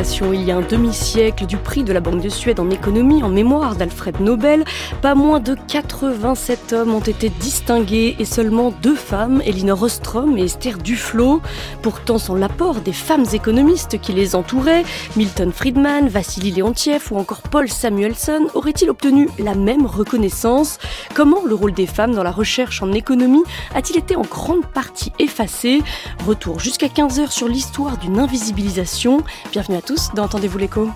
[0.00, 3.28] Il y a un demi-siècle du prix de la Banque de Suède en économie en
[3.28, 4.64] mémoire d'Alfred Nobel,
[5.02, 10.44] pas moins de 87 hommes ont été distingués et seulement deux femmes, Elinor Ostrom et
[10.44, 11.40] Esther Duflo.
[11.82, 14.84] Pourtant, sans l'apport des femmes économistes qui les entouraient,
[15.16, 20.78] Milton Friedman, Vassili Leontiev ou encore Paul Samuelson auraient-ils obtenu la même reconnaissance?
[21.12, 23.42] Comment le rôle des femmes dans la recherche en économie
[23.74, 25.82] a-t-il été en grande partie effacé?
[26.24, 29.24] Retour jusqu'à 15h sur l'histoire d'une invisibilisation.
[29.50, 30.90] Bienvenue à tous dans Entendez-vous l'écho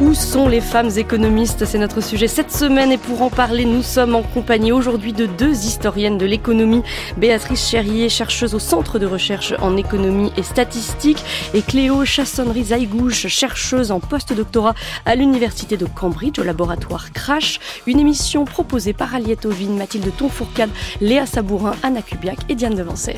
[0.00, 3.82] Où sont les femmes économistes C'est notre sujet cette semaine et pour en parler, nous
[3.82, 6.82] sommes en compagnie aujourd'hui de deux historiennes de l'économie,
[7.18, 13.90] Béatrice Cherrier, chercheuse au Centre de recherche en économie et statistique, et Cléo Chassonnerie-Zaigouche, chercheuse
[13.90, 17.60] en post-doctorat à l'Université de Cambridge au laboratoire Crash.
[17.86, 20.70] Une émission proposée par Aliette Ovine, Mathilde Tonfourcade,
[21.02, 23.16] Léa Sabourin, Anna Kubiak et Diane Devancet.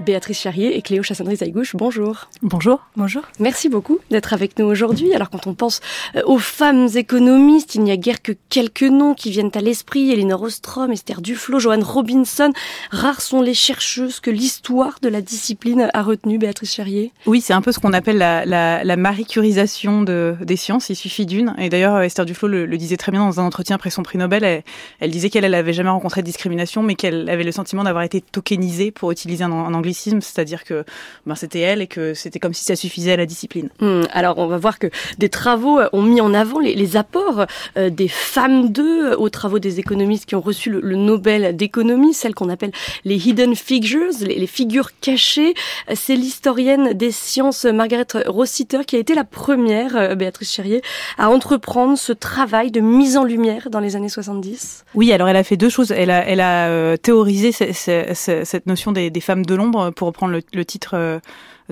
[0.00, 2.28] Béatrice Charrier et Cléo Chassandry-Zaigouche, bonjour.
[2.40, 2.80] Bonjour.
[2.96, 3.22] Bonjour.
[3.38, 5.12] Merci beaucoup d'être avec nous aujourd'hui.
[5.12, 5.80] Alors quand on pense
[6.16, 10.10] euh, aux femmes économistes, il n'y a guère que quelques noms qui viennent à l'esprit.
[10.10, 12.52] Elinor Ostrom, Esther Duflo, Joanne Robinson.
[12.90, 17.12] Rares sont les chercheuses que l'histoire de la discipline a retenu, Béatrice Charrier.
[17.26, 20.88] Oui, c'est un peu ce qu'on appelle la, la, la Marie Curisation de, des sciences.
[20.88, 21.54] Il suffit d'une.
[21.58, 24.16] Et d'ailleurs, Esther Duflo le, le, disait très bien dans un entretien après son prix
[24.16, 24.44] Nobel.
[24.44, 24.62] Elle,
[25.00, 28.22] elle disait qu'elle n'avait jamais rencontré de discrimination, mais qu'elle avait le sentiment d'avoir été
[28.22, 30.84] tokenisée, pour utiliser un, un anglais c'est-à-dire que
[31.26, 33.68] ben, c'était elle et que c'était comme si ça suffisait à la discipline.
[33.80, 34.88] Hum, alors on va voir que
[35.18, 37.46] des travaux ont mis en avant les, les apports
[37.76, 42.14] euh, des femmes d'eux aux travaux des économistes qui ont reçu le, le Nobel d'économie,
[42.14, 42.72] celles qu'on appelle
[43.04, 45.54] les hidden figures, les, les figures cachées.
[45.94, 50.82] C'est l'historienne des sciences Margaret Rossiter qui a été la première, euh, Béatrice Cherrier,
[51.18, 54.84] à entreprendre ce travail de mise en lumière dans les années 70.
[54.94, 55.92] Oui, alors elle a fait deux choses.
[55.92, 60.38] Elle a, elle a euh, théorisé cette notion des, des femmes de l'ombre pour reprendre
[60.52, 61.20] le, titre euh,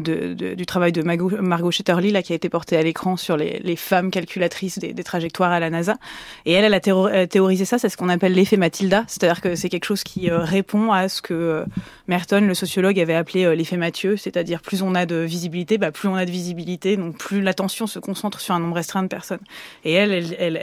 [0.00, 4.10] du travail de Margot, Shetterly, là, qui a été porté à l'écran sur les, femmes
[4.10, 5.96] calculatrices des, trajectoires à la NASA.
[6.44, 9.54] Et elle, elle a euh, théorisé ça, c'est ce qu'on appelle l'effet Mathilda, c'est-à-dire que
[9.54, 11.64] c'est quelque chose qui euh, répond à ce que euh,
[12.08, 16.08] Merton, le sociologue, avait appelé l'effet Mathieu, c'est-à-dire plus on a de visibilité, bah, plus
[16.08, 19.40] on a de visibilité, donc plus l'attention se concentre sur un nombre restreint de personnes.
[19.84, 20.56] Et elle, elle,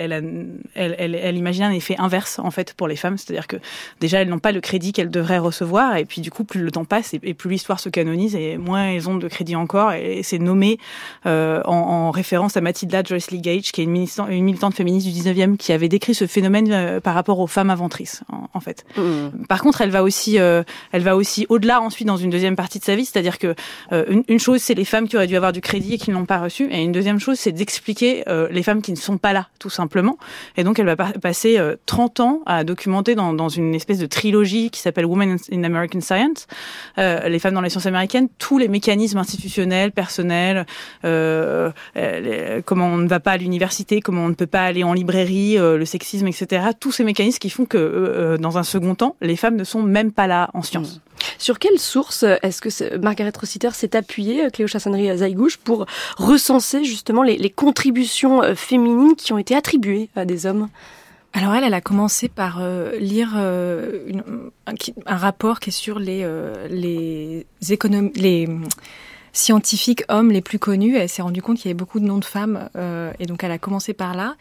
[0.76, 3.58] elle, elle imagine un effet inverse, en fait, pour les femmes, c'est-à-dire que
[4.00, 6.72] déjà, elles n'ont pas le crédit qu'elles devraient recevoir, et puis du coup, plus le
[6.72, 9.94] temps passe, et, et plus l'histoire se canonise, et moins elles ont de crédit encore,
[9.94, 10.78] et c'est nommé
[11.26, 14.74] euh, en, en, référence à Mathilda Joyce Lee Gage, qui est une militante, une militante
[14.74, 18.50] féministe du 19e, qui avait décrit ce phénomène euh, par rapport aux femmes inventrices, en,
[18.54, 18.86] en fait.
[18.98, 19.46] Mmh.
[19.48, 22.80] Par contre, elle va aussi, euh, elle va aussi au-delà ensuite dans une deuxième partie
[22.80, 23.56] de sa vie, c'est-à-dire que
[23.92, 26.10] euh, une, une, chose, c'est les femmes qui auraient dû avoir du crédit et qui
[26.10, 28.98] ne l'ont pas reçu, et une deuxième chose, c'est d'expliquer euh, les femmes qui ne
[28.98, 30.18] sont pas là, tout simplement.
[30.58, 34.70] Et donc, elle va passer 30 ans à documenter dans, dans une espèce de trilogie
[34.70, 36.48] qui s'appelle Women in American Science,
[36.98, 40.66] les femmes dans les sciences américaines, tous les mécanismes institutionnels, personnels,
[41.04, 44.84] euh, les, comment on ne va pas à l'université, comment on ne peut pas aller
[44.84, 46.68] en librairie, euh, le sexisme, etc.
[46.80, 49.82] Tous ces mécanismes qui font que, euh, dans un second temps, les femmes ne sont
[49.82, 50.98] même pas là en sciences.
[50.98, 51.00] Mmh.
[51.38, 55.86] Sur quelle source est-ce que Margaret Rossiter s'est appuyée, Cléo Chassonnerie-Zaigouche, pour
[56.18, 60.70] recenser justement les, les contributions féminines qui ont été attribuées à des hommes?
[61.36, 64.24] Alors elle, elle a commencé par euh, lire euh, une,
[64.68, 64.74] un,
[65.06, 68.48] un, rapport qui est sur les euh, les économies, les
[69.38, 70.96] scientifiques hommes les plus connus.
[70.96, 73.44] Elle s'est rendue compte qu'il y avait beaucoup de noms de femmes euh, et donc
[73.44, 74.36] elle a commencé par là.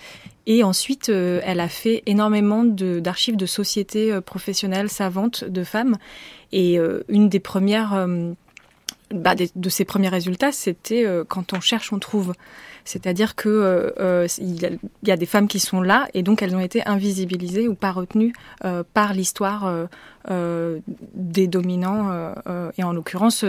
[0.47, 5.97] Et ensuite, euh, elle a fait énormément d'archives de, sociétés euh, professionnelles savantes de femmes.
[6.53, 6.79] Et
[7.09, 8.07] une des premières
[9.13, 12.33] bah, de, ses premiers résultats, c'était quand on cherche, on trouve.
[12.85, 13.49] C'est-à-dire que
[13.99, 17.67] euh, il, y a, des femmes qui sont là et donc elles ont été invisibilisées
[17.67, 18.35] ou pas retenues
[18.93, 19.89] par l'histoire
[20.29, 22.11] des dominants
[22.47, 23.45] euh, et en l'occurrence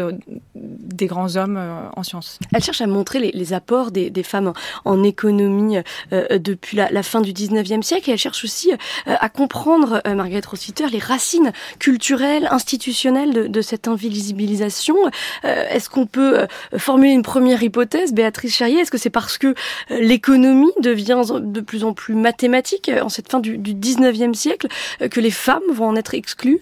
[0.55, 1.59] des grands hommes
[1.95, 2.39] en sciences.
[2.53, 4.53] Elle cherche à montrer les, les apports des, des, femmes en,
[4.91, 5.77] en économie
[6.11, 8.71] depuis la, la, fin du 19e siècle et elle cherche aussi
[9.05, 14.95] à comprendre, Margaret Rossiter, les racines culturelles, institutionnelles de, de cette invisibilisation.
[15.43, 18.79] Est-ce qu'on peut formuler une première hypothèse, Béatrice Charrier?
[18.79, 19.55] Est-ce que c'est parce que
[19.89, 24.67] l'économie devient de plus en plus mathématique en cette fin du, du 19e siècle
[24.99, 26.61] que les femmes vont en être exclues?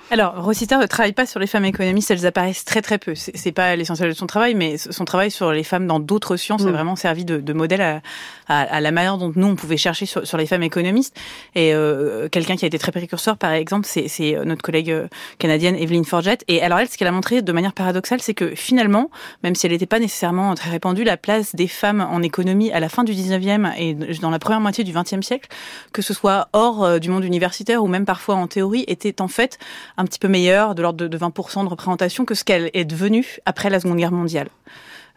[0.11, 3.15] alors, Rossiter ne travaille pas sur les femmes économistes, elles apparaissent très très peu.
[3.15, 6.63] C'est pas l'essentiel de son travail, mais son travail sur les femmes dans d'autres sciences
[6.63, 6.73] a mm.
[6.73, 8.01] vraiment servi de, de modèle à,
[8.49, 11.17] à, à, la manière dont nous on pouvait chercher sur, sur les femmes économistes.
[11.55, 15.07] Et euh, quelqu'un qui a été très précurseur, par exemple, c'est notre collègue euh,
[15.39, 16.39] canadienne Evelyn Forget.
[16.49, 19.09] Et alors elle, ce qu'elle a montré de manière paradoxale, c'est que finalement,
[19.43, 22.81] même si elle n'était pas nécessairement très répandue, la place des femmes en économie à
[22.81, 25.47] la fin du 19e et dans la première moitié du 20e siècle,
[25.93, 29.29] que ce soit hors euh, du monde universitaire ou même parfois en théorie, était en
[29.29, 29.57] fait
[30.00, 33.37] un petit peu meilleure, de l'ordre de 20% de représentation, que ce qu'elle est devenue
[33.45, 34.49] après la Seconde Guerre mondiale.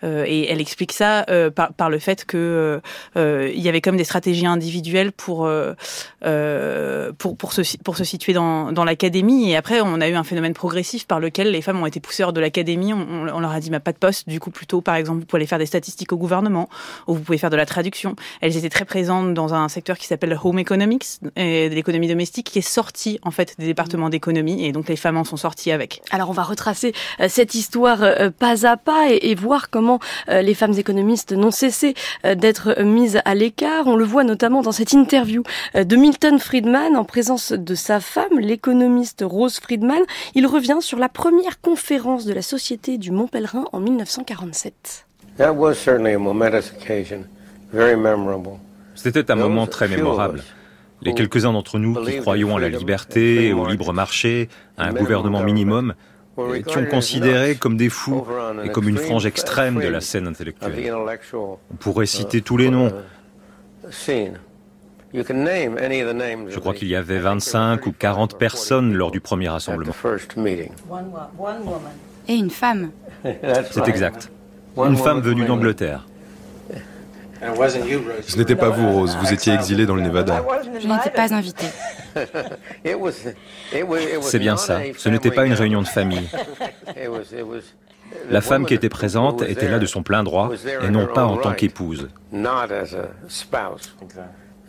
[0.02, 2.80] Euh, et elle explique ça euh, par, par, le fait que
[3.16, 5.48] euh, il y avait comme des stratégies individuelles pour
[7.18, 9.50] pour pour se pour se situer dans, dans l'académie.
[9.50, 12.24] Et après, on a eu un phénomène progressif par lequel les femmes ont été poussées
[12.24, 12.92] hors de l'académie.
[12.92, 14.28] On, on, leur a dit, bah, pas de poste.
[14.28, 16.68] Du coup, plutôt, par exemple, vous pouvez aller faire des statistiques au gouvernement,
[17.06, 18.16] ou vous pouvez faire de la traduction.
[18.40, 22.58] Elles étaient très présentes dans un secteur qui s'appelle home economics, de l'économie domestique, qui
[22.58, 24.64] est sorti en fait des départements d'économie.
[24.64, 26.02] Et donc, les femmes en sont sorties avec.
[26.10, 26.92] Alors, on va retracer
[27.28, 28.00] cette histoire
[28.38, 29.93] pas à pas et voir comment
[30.28, 31.94] euh, les femmes économistes n'ont cessé
[32.24, 33.86] euh, d'être mises à l'écart.
[33.86, 35.42] On le voit notamment dans cette interview
[35.74, 40.02] euh, de Milton Friedman en présence de sa femme, l'économiste Rose Friedman.
[40.34, 45.06] Il revient sur la première conférence de la Société du Mont Pèlerin en 1947.
[48.94, 50.42] C'était un moment très mémorable.
[51.02, 54.48] Les quelques-uns d'entre nous qui croyons à la liberté, au libre marché,
[54.78, 55.94] à un gouvernement minimum,
[56.66, 58.24] qui ont considéré comme des fous
[58.64, 60.92] et comme une frange extrême de la scène intellectuelle.
[61.34, 62.92] On pourrait citer tous les noms.
[65.14, 69.92] Je crois qu'il y avait 25 ou 40 personnes lors du premier rassemblement.
[72.26, 72.90] Et une femme.
[73.70, 74.30] C'est exact.
[74.76, 76.06] Une femme venue d'Angleterre.
[78.26, 79.16] Ce n'était pas vous, Rose.
[79.20, 80.44] Vous étiez exilée dans le Nevada.
[80.80, 81.66] Je n'étais pas invitée.
[84.22, 84.80] C'est bien ça.
[84.96, 86.28] Ce n'était pas une réunion de famille.
[88.30, 90.50] La femme qui était présente était là de son plein droit
[90.82, 92.08] et non pas en tant qu'épouse.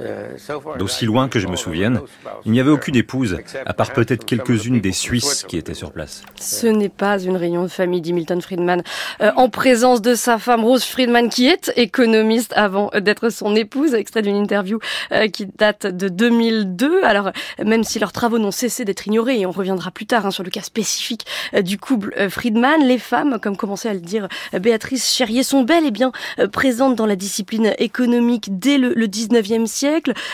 [0.01, 0.35] Euh,
[0.77, 2.01] D'aussi loin que je me souvienne,
[2.45, 6.23] il n'y avait aucune épouse, à part peut-être quelques-unes des Suisses qui étaient sur place.
[6.37, 8.83] Ce n'est pas une réunion de famille, dit Milton Friedman,
[9.21, 13.93] euh, en présence de sa femme Rose Friedman, qui est économiste avant d'être son épouse,
[13.93, 14.79] extrait d'une interview
[15.13, 17.03] euh, qui date de 2002.
[17.03, 17.31] Alors,
[17.63, 20.43] même si leurs travaux n'ont cessé d'être ignorés, et on reviendra plus tard hein, sur
[20.43, 21.25] le cas spécifique
[21.63, 24.27] du couple Friedman, les femmes, comme commençait à le dire
[24.59, 26.11] Béatrice Cherrier, sont bel et bien
[26.51, 29.84] présentes dans la discipline économique dès le, le 19e siècle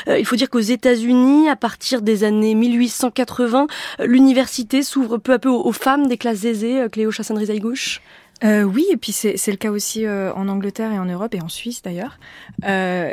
[0.08, 3.68] euh, il faut dire qu'aux États-Unis, à partir des années 1880,
[4.00, 6.82] euh, l'université s'ouvre peu à peu aux, femmes des classes aisées.
[6.82, 8.02] Euh, Cléo Chassagne-Rizaïgouche
[8.44, 11.42] euh, oui, et puis c'est le cas aussi euh, en Angleterre et en Europe et
[11.42, 12.18] en Suisse d'ailleurs.
[12.66, 13.12] Euh,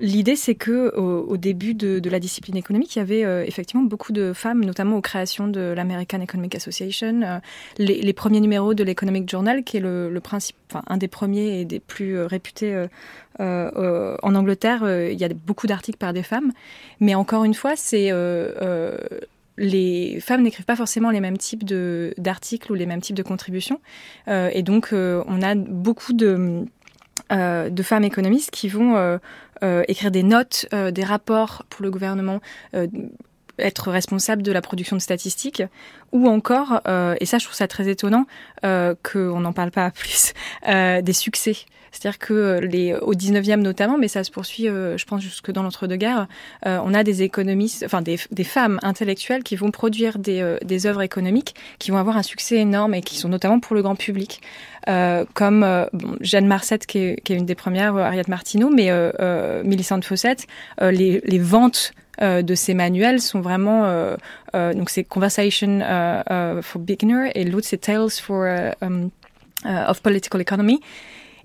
[0.00, 4.32] L'idée, c'est que au, début de, la discipline économique, il y avait effectivement beaucoup de
[4.32, 7.40] femmes, notamment aux créations de l'American Economic Association,
[7.78, 11.08] les, les, premiers numéros de l'Economic Journal, qui est le, le principe, enfin un des
[11.08, 12.86] premiers et des plus réputés
[13.38, 15.10] en Angleterre.
[15.10, 16.52] il y a beaucoup d'articles par des femmes,
[17.00, 18.10] mais encore une fois, c'est
[19.58, 23.80] les femmes n'écrivent pas forcément les mêmes types d'articles ou les mêmes types de contributions,
[24.28, 26.64] euh, et donc euh, on a beaucoup de
[27.32, 29.18] euh, de femmes économistes qui vont
[29.88, 32.40] écrire des notes, des rapports pour le gouvernement,
[33.58, 35.62] être responsable de la production de statistiques,
[36.16, 36.80] ou encore,
[37.20, 38.26] et ça je trouve ça très étonnant,
[38.62, 40.32] qu'on n'en parle pas plus,
[40.66, 41.56] des succès.
[41.96, 45.50] C'est-à-dire que euh, les, au 19e notamment, mais ça se poursuit, euh, je pense, jusque
[45.50, 46.26] dans l'entre-deux-guerres,
[46.66, 51.54] euh, on a des économistes, enfin des, femmes intellectuelles qui vont produire des, œuvres économiques
[51.78, 54.40] qui vont avoir un succès énorme et qui sont notamment pour le grand public.
[55.34, 58.90] comme bon, Jeanne Marcette, qui est, une des premières, Ariette Martineau, mais
[59.64, 60.46] Millicent Fawcett,
[60.80, 64.16] les, ventes de ces manuels sont vraiment euh,
[64.54, 68.46] euh, donc c'est Conversation uh, uh, for Beginner et l'autre c'est Tales for
[68.80, 69.10] um,
[69.64, 70.80] of Political Economy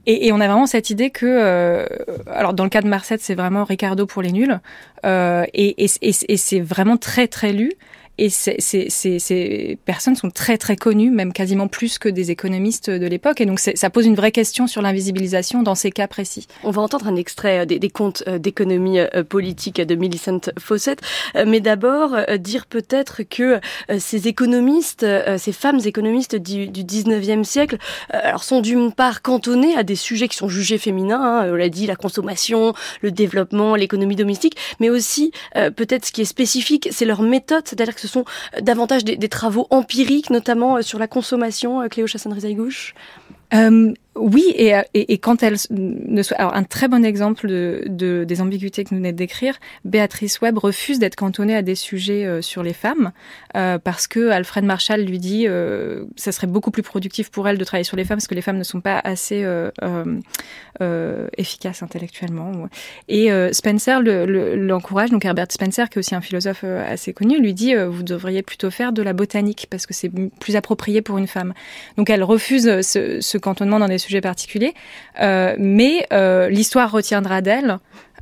[0.08, 1.86] et, et, on a vraiment cette idée que, euh,
[2.27, 4.60] alors dans le cas de Marcette, c'est vraiment Ricardo pour les nuls,
[5.05, 7.72] euh, et, et, et c'est vraiment très très lu.
[8.18, 13.41] Et ces personnes sont très très connues, même quasiment plus que des économistes de l'époque.
[13.41, 16.48] Et donc ça pose une vraie question sur l'invisibilisation dans ces cas précis.
[16.63, 20.51] On va entendre un extrait euh, des, des contes euh, d'économie euh, politique de Millicent
[20.60, 21.01] Fawcett.
[21.46, 23.60] Mais d'abord, dire peut-être que
[23.98, 25.06] ces économistes,
[25.38, 27.77] ces femmes économistes du, du 19e siècle,
[28.10, 31.70] alors sont d'une part cantonnées à des sujets qui sont jugés féminins, hein, on l'a
[31.70, 37.06] dit, la consommation, le développement, l'économie domestique, mais aussi peut-être ce qui est spécifique, c'est
[37.06, 38.25] leur méthode, c'est-à-dire que ce sont
[38.62, 42.94] davantage des, travaux empiriques, notamment euh, sur la consommation, euh, Cléo Chassagne-Rizaïgouche
[43.53, 47.84] euh, oui, et, et, et, quand elle ne soit, alors un très bon exemple de,
[47.88, 52.25] de des ambiguïtés que nous venez d'écrire, Béatrice Webb refuse d'être cantonnée à des sujets
[52.25, 53.13] euh, sur les femmes
[53.56, 57.58] euh, parce que Alfred Marshall lui dit euh, ça serait beaucoup plus productif pour elle
[57.58, 59.72] de travailler sur les femmes parce que les femmes ne sont pas assez euh,
[60.82, 62.51] euh, efficaces intellectuellement.
[63.08, 67.53] Et Spencer l'encourage, le, donc Herbert Spencer qui est aussi un philosophe assez connu, lui
[67.53, 71.27] dit vous devriez plutôt faire de la botanique parce que c'est plus approprié pour une
[71.27, 71.53] femme.
[71.96, 74.74] Donc elle refuse ce, ce cantonnement dans des sujets particuliers,
[75.22, 77.77] euh, mais euh, l'histoire retiendra d'elle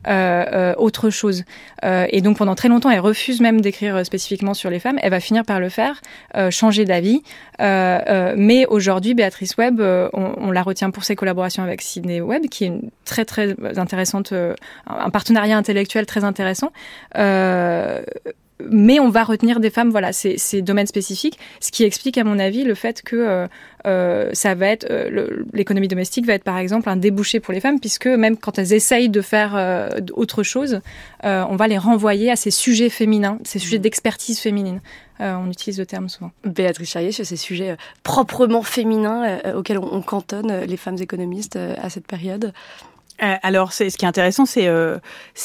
[0.07, 1.43] euh, autre chose.
[1.83, 4.97] Et donc pendant très longtemps, elle refuse même d'écrire spécifiquement sur les femmes.
[5.01, 6.01] Elle va finir par le faire,
[6.51, 7.21] changer d'avis.
[7.59, 9.81] mais aujourd'hui, Béatrice Webb,
[10.13, 14.33] on, la retient pour ses collaborations avec Sidney Webb, qui est une très très intéressante,
[14.87, 16.71] un partenariat intellectuel très intéressant
[18.67, 22.23] mais on va retenir des femmes, voilà, ces, ces, domaines spécifiques, ce qui explique à
[22.23, 23.47] mon avis le fait que euh,
[23.85, 27.61] euh ça va être euh, l'économie domestique va être par exemple un débouché pour les
[27.61, 30.81] femmes, puisque même quand elles essayent de faire euh, autre chose,
[31.23, 33.81] on va les renvoyer à ces sujets féminins, ces sujets mmh.
[33.81, 34.81] d'expertise féminine.
[35.19, 36.31] on utilise le terme souvent.
[36.43, 41.89] Béatrice Charrier, sur ces sujets proprement féminins auxquels on, on, cantonne les femmes économistes à
[41.89, 42.53] cette période.
[43.21, 44.97] Euh, alors, ce qui est intéressant, c'est euh,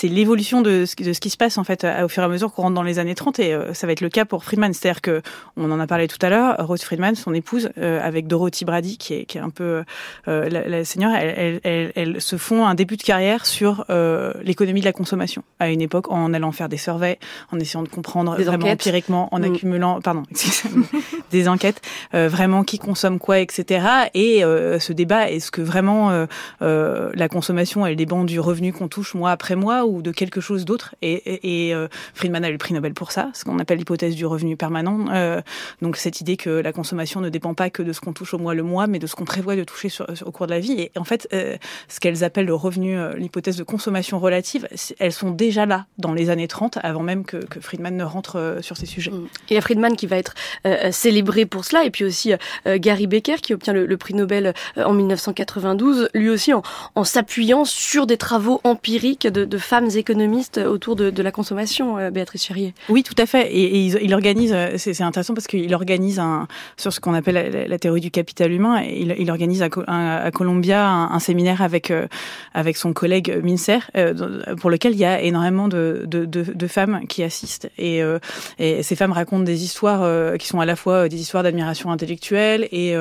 [0.02, 2.62] l'évolution de, de, ce qui se passe en fait au fur et à mesure qu'on
[2.62, 4.72] rentre dans les années 30, et euh, ça va être le cas pour Friedman.
[4.72, 5.22] C'est-à-dire que
[5.56, 9.14] on en a parlé tout à l'heure, Rose Friedman, son épouse, avec Dorothy Brady, qui
[9.14, 9.84] est, qui est un peu
[10.26, 13.84] la, la seigneur, elles, elles, elles, se font un début de carrière sur
[14.42, 17.18] l'économie de la consommation à une époque, en allant faire des surveys,
[17.52, 18.80] en essayant de comprendre des vraiment enquêtes.
[18.80, 19.44] empiriquement, en mm.
[19.44, 20.22] accumulant, pardon,
[21.30, 21.80] des enquêtes,
[22.12, 23.86] vraiment qui consomme quoi, etc.
[24.14, 26.26] Et ce débat, est-ce que vraiment
[26.60, 30.64] la consommation elle dépend du revenu qu'on touche mois après mois ou de quelque chose
[30.64, 30.94] d'autre.
[31.02, 34.26] Et, euh, Friedman a eu le prix Nobel pour ça, ce qu'on appelle l'hypothèse du
[34.26, 35.06] revenu permanent.
[35.12, 35.40] Euh,
[35.82, 38.38] donc cette idée que la consommation ne dépend pas que de ce qu'on touche au
[38.38, 39.88] mois le mois, mais de ce qu'on prévoit de toucher
[40.24, 40.72] au cours de la vie.
[40.80, 41.56] Et en fait, euh,
[41.88, 44.68] ce qu'elles appellent le revenu, l'hypothèse de consommation relative,
[44.98, 48.76] elles sont déjà là dans les années 30, avant même que, Friedman ne rentre sur
[48.76, 49.10] ces sujets.
[49.10, 49.28] Mm.
[49.50, 50.34] Et il Friedman qui va être
[50.90, 52.32] célébré pour cela, et puis aussi
[52.66, 58.16] Gary Becker qui obtient le, prix Nobel en 1992, lui aussi en s'appuyant sur des
[58.16, 62.74] travaux empiriques de, femmes économistes autour de, la consommation, euh, Béatrice Cherrier.
[62.88, 63.52] Oui, tout à fait.
[63.52, 66.20] Et, et il, organise, euh, c'est intéressant parce qu'il organise
[66.76, 71.18] sur ce qu'on appelle la, théorie du capital humain, il, il organise à, Columbia un,
[71.20, 72.06] séminaire avec, euh,
[72.54, 73.90] avec son collègue Mincer,
[74.60, 77.70] pour lequel il y a énormément de, de, femmes qui assistent.
[77.78, 78.02] Et,
[78.58, 82.94] ces femmes racontent des histoires qui sont à la fois des histoires d'admiration intellectuelle et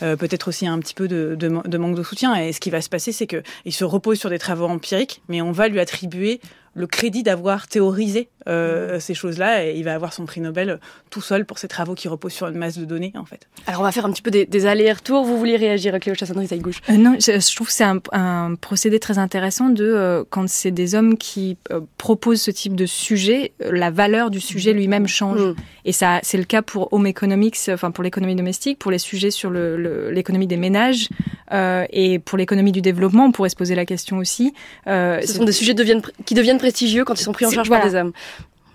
[0.00, 1.48] peut-être aussi un petit peu de,
[1.78, 2.34] manque de soutien.
[2.36, 5.40] Et ce qui va se passer, c'est qu'ils se repose sur des travaux empiriques, mais
[5.40, 6.40] on va lui attribuer
[6.74, 10.78] le crédit d'avoir théorisé euh, ces choses-là et il va avoir son prix Nobel
[11.10, 13.46] tout seul pour ses travaux qui reposent sur une masse de données en fait.
[13.66, 15.24] Alors on va faire un petit peu des, des allers-retours.
[15.24, 18.54] Vous vouliez réagir, Cléo Chassandry, gauche euh, Non, je, je, trouve que c'est un, un,
[18.54, 22.86] procédé très intéressant de euh, quand c'est des hommes qui euh, proposent ce type de
[22.86, 25.40] sujet, euh, la valeur du sujet lui-même change.
[25.40, 25.54] Mmh.
[25.84, 29.30] Et ça, c'est le cas pour Home Economics, enfin pour l'économie domestique, pour les sujets
[29.30, 31.08] sur l'économie le, des ménages
[31.50, 33.24] et pour l'économie du développement.
[33.24, 34.52] On pourrait se poser la question aussi.
[34.86, 37.82] ce sont des sujets deviennent, qui deviennent prestigieux quand ils sont pris en charge voilà.
[37.82, 38.12] par des hommes.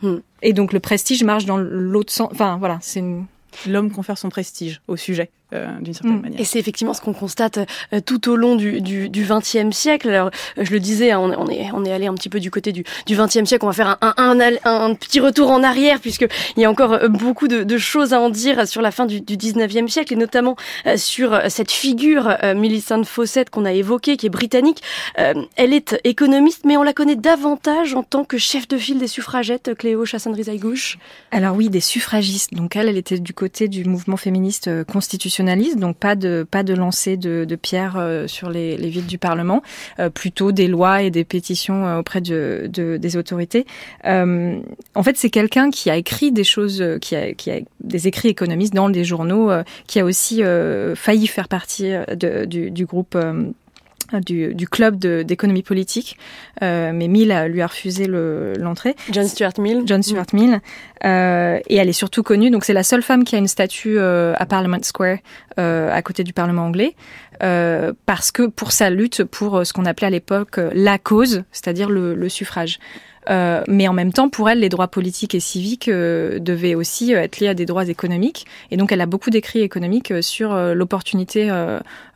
[0.01, 0.17] Hmm.
[0.41, 2.29] Et donc le prestige marche dans l'autre sens.
[2.31, 3.25] Enfin voilà, c'est une...
[3.67, 6.21] l'homme confère son prestige au sujet euh, d'une certaine mmh.
[6.21, 6.39] manière.
[6.39, 7.59] Et c'est effectivement ce qu'on constate
[7.93, 10.09] euh, tout au long du, du, du 20e siècle.
[10.09, 12.49] Alors, je le disais, hein, on, on, est, on est allé un petit peu du
[12.49, 13.63] côté du, du 20e siècle.
[13.65, 16.93] On va faire un, un, un, un petit retour en arrière puisqu'il y a encore
[16.93, 20.13] euh, beaucoup de, de, choses à en dire sur la fin du, du 19e siècle
[20.13, 20.55] et notamment
[20.87, 24.81] euh, sur cette figure euh, Millicent Fawcett qu'on a évoquée, qui est britannique.
[25.19, 28.97] Euh, elle est économiste, mais on la connaît davantage en tant que chef de file
[28.97, 30.97] des suffragettes, Cléo Chassagne-Rizaïgouche.
[31.31, 32.53] Alors oui, des suffragistes.
[32.53, 35.42] Donc elle, elle était du côté du mouvement féministe constitutionnel
[35.75, 39.17] donc pas de pas de lancer de, de pierres euh, sur les, les villes du
[39.17, 39.61] Parlement,
[39.99, 43.65] euh, plutôt des lois et des pétitions euh, auprès de, de, des autorités.
[44.03, 48.29] En fait, c'est quelqu'un qui a écrit des choses, qui a, qui a des écrits
[48.29, 49.51] économistes dans les journaux,
[49.87, 50.41] qui a aussi
[50.95, 51.91] failli faire partie
[52.47, 53.17] du, du groupe
[54.19, 56.17] du, du club d'économie politique,
[56.61, 58.95] euh, mais Mill lui a refusé l'entrée.
[59.07, 59.83] Le, John Stuart Mill.
[59.85, 60.37] John Stuart mmh.
[60.37, 60.61] Mill.
[61.05, 63.97] Euh, et elle est surtout connue, donc c'est la seule femme qui a une statue
[63.97, 65.17] euh, à Parliament Square,
[65.59, 66.95] euh, à côté du Parlement anglais,
[67.41, 71.89] euh, parce que pour sa lutte pour ce qu'on appelait à l'époque la cause, c'est-à-dire
[71.89, 72.79] le, le, suffrage.
[73.29, 77.13] Euh, mais en même temps, pour elle, les droits politiques et civiques euh, devaient aussi
[77.13, 78.45] être liés à des droits économiques.
[78.71, 81.51] Et donc, elle a beaucoup d'écrits économiques sur l'opportunité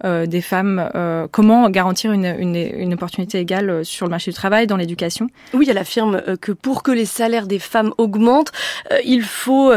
[0.04, 4.78] des femmes, comment garantir une, une, une, opportunité égale sur le marché du travail, dans
[4.78, 5.30] l'éducation.
[5.54, 8.52] Oui, elle affirme que pour que les salaires des femmes augmentent,
[9.06, 9.72] il faut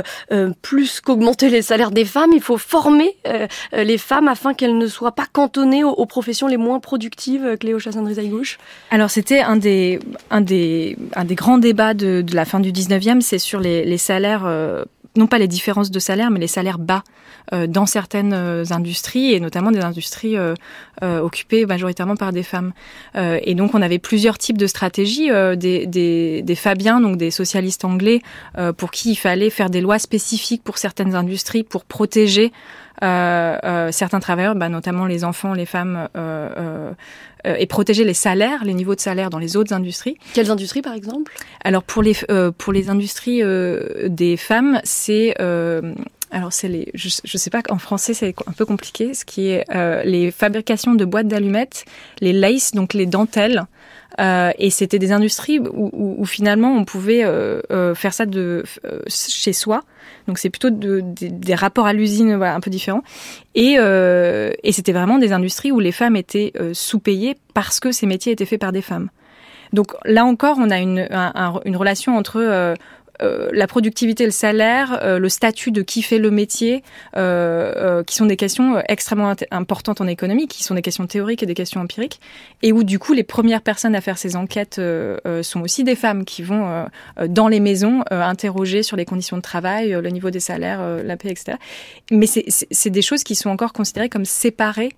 [0.63, 3.17] plus qu'augmenter les salaires des femmes, il faut former
[3.73, 8.59] les femmes afin qu'elles ne soient pas cantonnées aux, professions les moins productives, Cléo Chassandri-Zaygouche
[8.91, 13.21] Alors, c'était un des, un des un des grands débats de, la fin du 19e,
[13.21, 14.85] c'est sur les, salaires, euh,
[15.17, 17.03] non pas les différences de salaire, mais les salaires bas
[17.53, 20.37] euh, dans certaines euh, industries, et notamment des industries
[21.03, 22.73] occupées majoritairement par des femmes.
[23.15, 28.21] et donc on avait plusieurs types de stratégies, des, Fabiens, donc des socialistes anglais,
[28.77, 32.53] pour qui il fallait faire des lois spécifiques pour certaines industries, pour protéger
[33.01, 36.09] certains travailleurs, bah, notamment les enfants, les femmes,
[37.45, 40.17] et protéger les salaires, les niveaux de salaire dans les autres industries.
[40.35, 41.33] Quelles industries, par exemple?
[41.65, 42.15] Alors pour les
[42.59, 43.43] pour les industries
[44.07, 45.35] des femmes, c'est
[46.33, 49.49] alors c'est les, je, je sais pas, en français c'est un peu compliqué, ce qui
[49.49, 49.65] est
[50.05, 51.85] les fabrications de boîtes d'allumettes,
[52.21, 53.67] les laces, donc les dentelles.
[54.19, 58.65] Euh, et c'était des industries où, où, où, finalement on pouvait euh, faire ça de
[59.07, 59.83] chez soi.
[60.27, 63.03] Donc c'est plutôt de, des rapports à l'usine un peu différents.
[63.55, 67.93] Et, euh, et c'était vraiment des industries où les femmes étaient euh, sous-payées parce que
[67.93, 69.11] ces métiers étaient faits par des femmes.
[69.73, 71.07] Donc là encore, on a une,
[71.77, 72.75] relation entre euh,
[73.21, 76.83] la productivité, le salaire, euh, le statut de qui fait le métier,
[77.17, 81.47] euh, qui sont des questions extrêmement importantes en économie, qui sont des questions théoriques et
[81.47, 82.21] des questions empiriques,
[82.63, 84.81] et où du coup les premières personnes à faire ces enquêtes
[85.43, 86.87] sont aussi des femmes qui vont
[87.29, 91.31] dans les maisons interroger sur les conditions de travail, le niveau des salaires, la paix,
[91.31, 91.57] etc.
[92.11, 94.93] Mais c'est des choses qui sont encore considérées comme séparées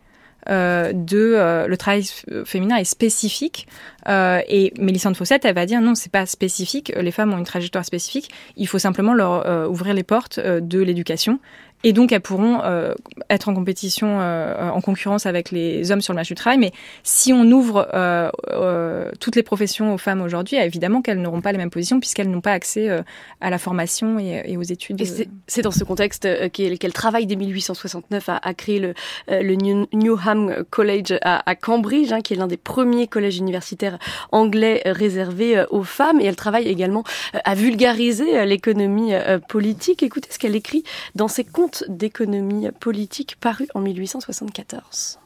[0.49, 2.05] euh, de euh, le travail
[2.45, 3.69] féminin est spécifique
[4.09, 7.45] euh, et Mélissande Fossette elle va dire non c'est pas spécifique les femmes ont une
[7.45, 11.39] trajectoire spécifique il faut simplement leur ouvrir les portes de l'éducation
[11.85, 12.95] et donc, elles pourront euh,
[13.29, 16.59] être en compétition, euh, en concurrence avec les hommes sur le marché du travail.
[16.59, 16.73] Mais
[17.03, 21.53] si on ouvre euh, euh toutes les professions aux femmes aujourd'hui, évidemment qu'elles n'auront pas
[21.53, 23.03] les mêmes positions puisqu'elles n'ont pas accès euh,
[23.41, 25.01] à la formation et, aux études.
[25.01, 28.95] Et c'est dans ce contexte qu'elle travaille dès 1869 à, à créer le,
[29.29, 29.55] le
[29.93, 33.99] Newham College à, à Cambridge, hein, qui est l'un des premiers collèges universitaires
[34.31, 36.21] anglais réservés aux femmes.
[36.21, 37.05] Et elle travaille également
[37.45, 39.13] à vulgariser l'économie
[39.49, 40.03] politique.
[40.03, 40.85] Écoutez ce qu'elle écrit
[41.15, 45.19] dans ses comptes d'économie politique paru en 1874.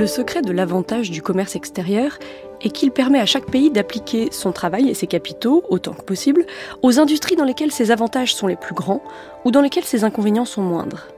[0.00, 2.18] Le secret de l'avantage du commerce extérieur
[2.62, 6.46] est qu'il permet à chaque pays d'appliquer son travail et ses capitaux, autant que possible,
[6.80, 9.02] aux industries dans lesquelles ses avantages sont les plus grands
[9.44, 11.08] ou dans lesquelles ses inconvénients sont moindres.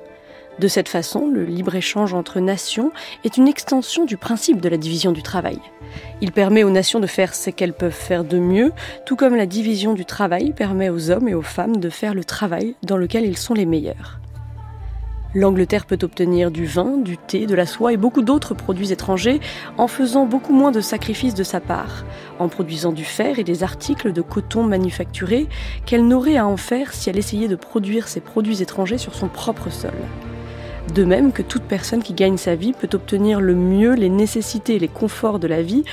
[0.59, 2.93] De cette façon, le libre-échange entre nations
[3.25, 5.59] est une extension du principe de la division du travail.
[6.21, 8.73] Il permet aux nations de faire ce qu'elles peuvent faire de mieux,
[9.07, 12.25] tout comme la division du travail permet aux hommes et aux femmes de faire le
[12.25, 14.21] travail dans lequel ils sont les meilleurs.
[15.35, 19.41] L'Angleterre peut obtenir du vin, du thé, de la soie et beaucoup d'autres produits étrangers
[19.79, 22.05] en faisant beaucoup moins de sacrifices de sa part,
[22.38, 25.49] en produisant du fer et des articles de coton manufacturés
[25.87, 29.29] qu'elle n'aurait à en faire si elle essayait de produire ces produits étrangers sur son
[29.29, 29.95] propre sol.
[30.95, 34.75] De même que toute personne qui gagne sa vie peut obtenir le mieux les nécessités
[34.75, 35.85] et les conforts de la vie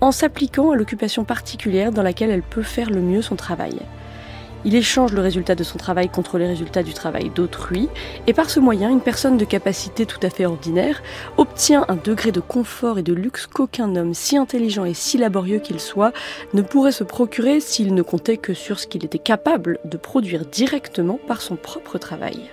[0.00, 3.78] en s'appliquant à l'occupation particulière dans laquelle elle peut faire le mieux son travail.
[4.64, 7.88] Il échange le résultat de son travail contre les résultats du travail d'autrui,
[8.26, 11.02] et par ce moyen, une personne de capacité tout à fait ordinaire
[11.36, 15.60] obtient un degré de confort et de luxe qu'aucun homme, si intelligent et si laborieux
[15.60, 16.12] qu'il soit,
[16.54, 20.44] ne pourrait se procurer s'il ne comptait que sur ce qu'il était capable de produire
[20.44, 22.50] directement par son propre travail.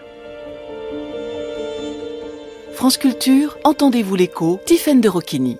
[2.75, 5.59] France Culture, entendez-vous l'écho Tiffaine de Rocchini.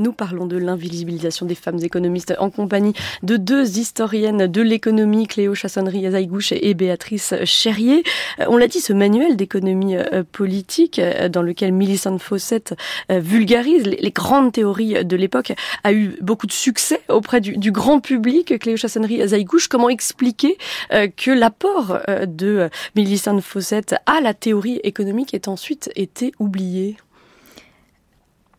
[0.00, 5.54] Nous parlons de l'invisibilisation des femmes économistes en compagnie de deux historiennes de l'économie, Cléo
[5.54, 8.02] Chassonnerie Azaïgouche et Béatrice Cherrier.
[8.38, 12.74] Euh, on l'a dit, ce manuel d'économie euh, politique euh, dans lequel Millicent Fawcett
[13.10, 15.52] vulgarise les grandes théories de l'époque
[15.84, 18.58] a eu beaucoup de succès auprès du, grand public.
[18.58, 20.56] Cléo Chassonnerie Azaïgouche, comment expliquer
[20.90, 26.96] que l'apport de Millicent Fawcett à la théorie économique ait ensuite été oublié?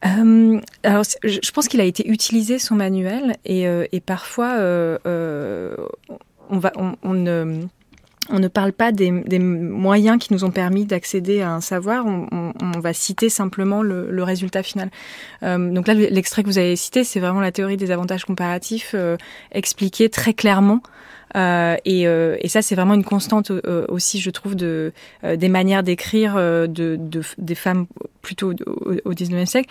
[0.06, 4.98] Euh, alors, je pense qu'il a été utilisé son manuel et, euh, et parfois euh,
[5.06, 5.76] euh
[6.50, 7.70] on va on, on
[8.30, 12.80] on ne parle pas des, moyens qui nous ont permis d'accéder à un savoir, on,
[12.80, 14.90] va citer simplement le, résultat final.
[15.44, 18.92] Euh, donc là, l'extrait que vous avez cité, c'est vraiment la théorie des avantages comparatifs
[18.94, 19.18] euh,
[19.52, 20.82] expliquée très clairement.
[21.36, 23.52] Euh, et, ça, c'est vraiment une constante
[23.90, 27.00] aussi, je trouve, de, des manières d'écrire de,
[27.38, 27.86] des femmes
[28.22, 29.70] plutôt au, au 19e siècle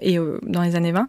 [0.00, 1.08] et dans les années 20.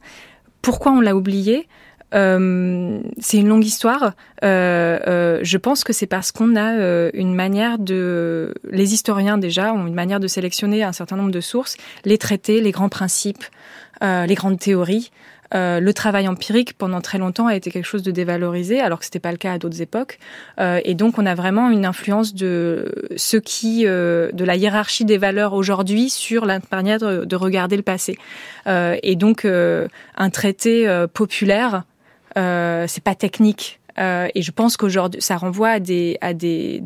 [0.62, 1.68] Pourquoi on l'a oublié?
[2.16, 4.14] Euh, c'est une longue histoire.
[4.44, 9.38] Euh, euh, je pense que c'est parce qu'on a euh, une manière de, les historiens
[9.38, 12.90] déjà ont une manière de sélectionner un certain nombre de sources, les traités, les grands
[12.90, 13.44] principes,
[14.04, 15.12] euh, les grandes théories.
[15.54, 19.20] Le travail empirique pendant très longtemps a été quelque chose de dévalorisé, alors que c'était
[19.20, 20.20] pas le cas à d'autres époques.
[20.60, 25.54] et donc on a vraiment une influence de ce qui, de la hiérarchie des valeurs
[25.54, 28.18] aujourd'hui sur la manière de, de regarder le passé.
[28.68, 31.84] et donc un traité populaire
[32.38, 33.79] euh, c'est pas technique.
[34.00, 36.20] Euh, et je pense qu'aujourd'hui, ça renvoie à des,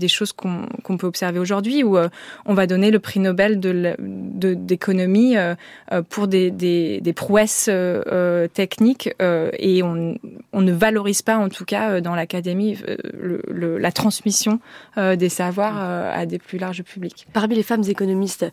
[0.08, 2.10] choses qu'on peut observer aujourd'hui, où euh,
[2.46, 5.56] on va donner le prix Nobel d'économie euh,
[6.10, 7.70] pour des, prouesses
[8.54, 10.16] techniques, et on,
[10.54, 12.78] ne valorise pas, en tout cas dans l'académie,
[13.20, 14.60] la transmission
[14.98, 17.28] des savoirs à des plus larges publics.
[17.34, 18.46] Parmi les femmes économistes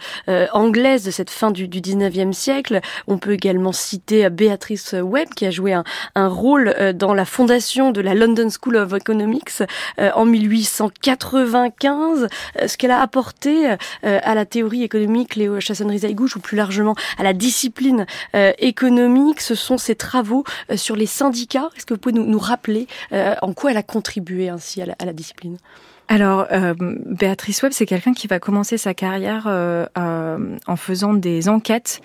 [0.53, 5.47] anglaises de cette fin du, du 19e siècle, on peut également citer Béatrice Webb, qui
[5.47, 9.63] a joué un rôle dans la fondation de la London School of Economics
[9.99, 12.29] euh, en 1895.
[12.61, 16.95] Euh, ce qu'elle a apporté euh, à la théorie économique, Léo Chasson-Rizaïgouche, ou plus largement
[17.19, 18.07] à la discipline
[18.59, 21.71] économique, ce sont ses travaux sur les syndicats.
[21.77, 24.97] Est-ce que vous pouvez nous, nous rappeler en quoi elle a contribué ainsi à la,
[24.99, 25.59] à la discipline?
[26.13, 26.75] Alors, euh,
[27.07, 32.01] Béatrice Webb, c'est quelqu'un qui va commencer sa carrière euh, euh, en faisant des enquêtes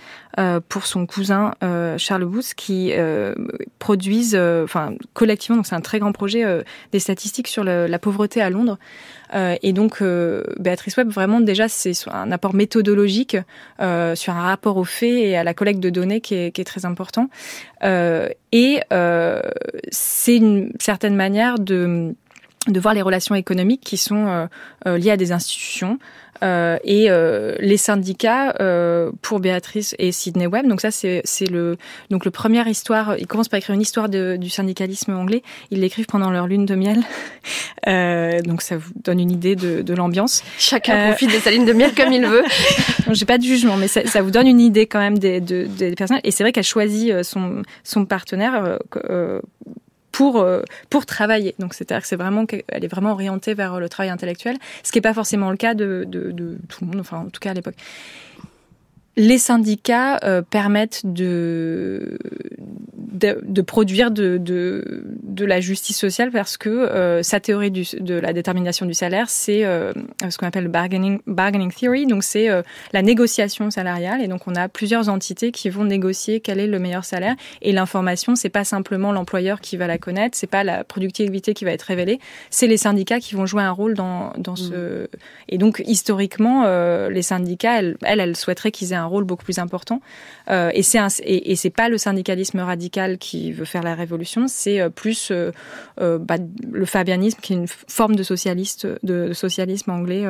[0.68, 1.54] pour son cousin
[1.98, 2.92] Charles Booth, qui
[3.80, 6.44] produisent, enfin collectivement, donc c'est un très grand projet,
[6.92, 8.78] des statistiques sur la pauvreté à Londres.
[9.34, 10.04] et donc,
[10.60, 13.38] Béatrice Webb, vraiment déjà, c'est un apport méthodologique
[13.80, 16.66] sur un rapport aux faits et à la collecte de données qui est, qui est
[16.66, 17.30] très important.
[17.82, 18.82] et
[19.90, 22.14] c'est une certaine manière de
[22.68, 24.48] de voir les relations économiques qui sont euh,
[24.88, 26.00] euh, liées à des institutions
[26.44, 30.68] euh, et euh, les syndicats euh, pour Béatrice et Sidney Webb.
[30.68, 31.78] Donc ça c'est c'est le
[32.10, 33.18] donc le première histoire.
[33.18, 35.44] Ils commencent par écrire une histoire de, du syndicalisme anglais.
[35.72, 37.04] Ils l'écrivent pendant leur lune de miel.
[38.44, 40.44] donc ça vous donne une idée de, de l'ambiance.
[40.58, 42.44] Chacun profite de sa lune de miel comme il veut.
[43.12, 45.66] J'ai pas de jugement, mais ça, ça, vous donne une idée quand même des, de,
[45.66, 46.20] des personnes.
[46.24, 48.80] Et c'est vrai qu'elle choisit son son partenaire
[50.16, 51.56] pour euh, pour travailler.
[51.60, 54.98] Donc c'est-à-dire que c'est vraiment qu'elle est vraiment orientée vers le travail intellectuel, ce qui
[54.98, 57.52] n'est pas forcément le cas de, de, de tout le monde, enfin en tout cas
[57.52, 57.76] à l'époque
[59.18, 62.18] les syndicats euh, permettent de,
[63.16, 67.86] de, de produire de, de, de, la justice sociale parce que euh, sa théorie du,
[68.00, 69.94] de la détermination du salaire, c'est euh,
[70.30, 72.62] ce qu'on appelle le bargaining, bargaining theory, donc c'est euh,
[72.94, 74.22] la négociation salariale.
[74.22, 77.36] Et donc on a plusieurs entités qui vont négocier quel est le meilleur salaire.
[77.62, 81.64] Et l'information, c'est pas simplement l'employeur qui va la connaître, c'est pas la productivité qui
[81.64, 85.04] va être révélée, c'est les syndicats qui vont jouer un rôle dans, dans ce.
[85.04, 85.08] Mmh.
[85.50, 86.66] Et donc historiquement,
[87.08, 90.02] les syndicats, elles, elles, elles souhaiteraient qu'ils aient un rôle beaucoup plus important.
[90.50, 94.90] Euh, et c'est et, pas le syndicalisme radical qui veut faire la révolution, c'est euh,
[94.90, 95.52] plus euh,
[95.98, 96.36] bah,
[96.72, 100.26] le fabianisme qui est une forme de socialisme anglais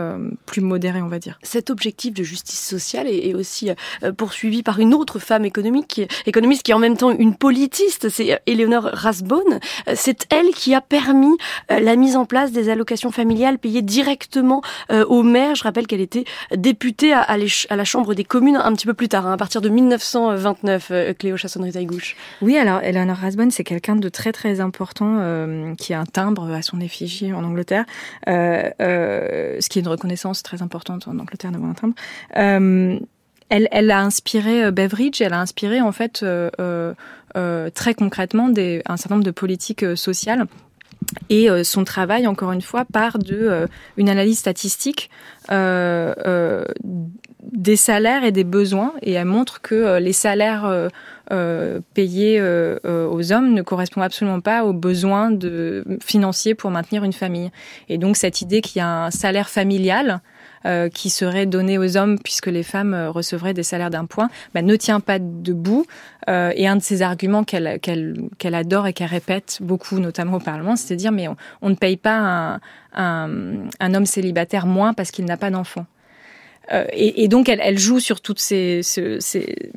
[0.46, 1.40] plus modéré, on va dire.
[1.44, 3.70] Cet objectif de justice sociale est, aussi
[4.18, 5.88] poursuivi par une autre femme économiste
[6.64, 9.60] qui est en même temps une politiste, c'est Eleanor Rasbonne.
[9.94, 11.36] C'est elle qui a permis
[11.70, 15.56] la mise en place des allocations familiales payées directement aux maires.
[15.56, 19.28] Je rappelle qu'elle était députée à la Chambre des communes un petit peu plus tard,
[19.28, 22.16] hein, à partir de 1929, euh, Cléo Chasson-Rizaïgouche.
[22.42, 26.52] Oui, alors Eleanor Rasbonne, c'est quelqu'un de très très important euh, qui a un timbre
[26.52, 27.86] à son effigie en Angleterre,
[28.28, 31.94] euh, euh, ce qui est une reconnaissance très importante en Angleterre d'avoir un timbre.
[33.50, 36.26] Elle, elle, a inspiré Beveridge, elle a inspiré en fait
[37.74, 40.48] très concrètement un certain nombre de politiques sociales
[41.30, 45.12] et son travail, encore une fois, part de une analyse statistique
[47.52, 50.90] des salaires et des besoins, et elle montre que les salaires
[51.94, 57.52] payés aux hommes ne correspondent absolument pas aux besoins de, financiers pour maintenir une famille.
[57.90, 60.22] Et donc cette idée qu'il y a un salaire familial
[60.66, 64.30] euh, qui serait donné aux hommes puisque les femmes euh, recevraient des salaires d'un point,
[64.56, 65.86] bah, ne tient pas debout.
[66.28, 70.38] Euh, et un de ces arguments qu'elle qu'elle qu'elle adore et qu'elle répète beaucoup, notamment
[70.38, 72.60] au Parlement, c'est de dire mais on, on, ne paye pas un,
[72.96, 73.30] un,
[73.80, 75.86] un homme célibataire moins parce qu'il n'a pas d'enfant.
[76.72, 79.72] Euh, et, donc elle, elle, joue sur toutes ces, ces, ces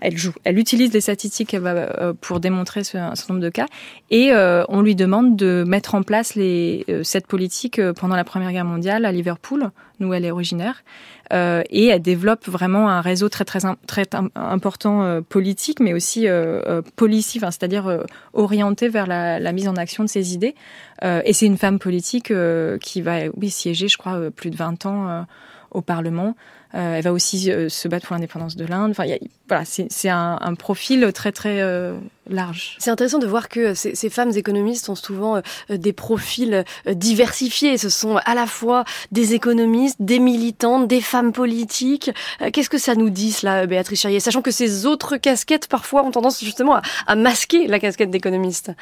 [0.00, 3.66] elle joue, elle utilise les statistiques euh, pour démontrer ce, un nombre de cas,
[4.10, 8.52] et euh, on lui demande de mettre en place les, cette politique pendant la Première
[8.52, 9.70] Guerre mondiale à Liverpool,
[10.00, 10.84] où elle est originaire,
[11.32, 17.40] et elle développe vraiment un réseau très très très important politique, mais aussi euh, policy,
[17.40, 20.54] c'est-à-dire orienté vers la, la, mise en action de ses idées.
[21.02, 22.32] et c'est une femme politique
[22.80, 25.26] qui va oui siéger, je crois, plus de 20 ans
[25.70, 26.34] au Parlement.
[26.74, 28.90] Euh, elle va aussi euh, se battre pour l'indépendance de l'Inde.
[28.90, 29.04] Enfin,
[29.48, 31.96] voilà, c'est un, profil très très euh,
[32.28, 32.76] large.
[32.78, 37.78] C'est intéressant de voir que ces, femmes économistes ont souvent des profils diversifiés.
[37.78, 42.10] Ce sont à la fois des économistes, des militantes, des femmes politiques.
[42.52, 46.10] Qu'est-ce que ça nous dit cela, Béatrice Charrier Sachant que ces autres casquettes parfois ont
[46.10, 48.72] tendance justement à masquer la casquette d'économiste?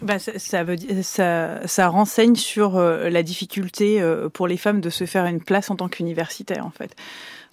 [0.00, 4.90] Bah, ça, veut, ça, ça renseigne sur euh, la difficulté euh, pour les femmes de
[4.90, 6.94] se faire une place en tant qu'universitaire, en fait.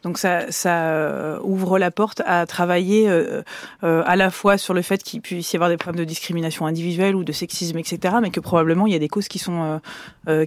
[0.03, 3.09] Donc ça, ça euh, ouvre la porte à travailler
[3.81, 7.15] à la fois sur le fait qu'il puisse y avoir des problèmes de discrimination individuelle
[7.15, 9.81] ou de sexisme, etc., mais que probablement il y a des causes qui sont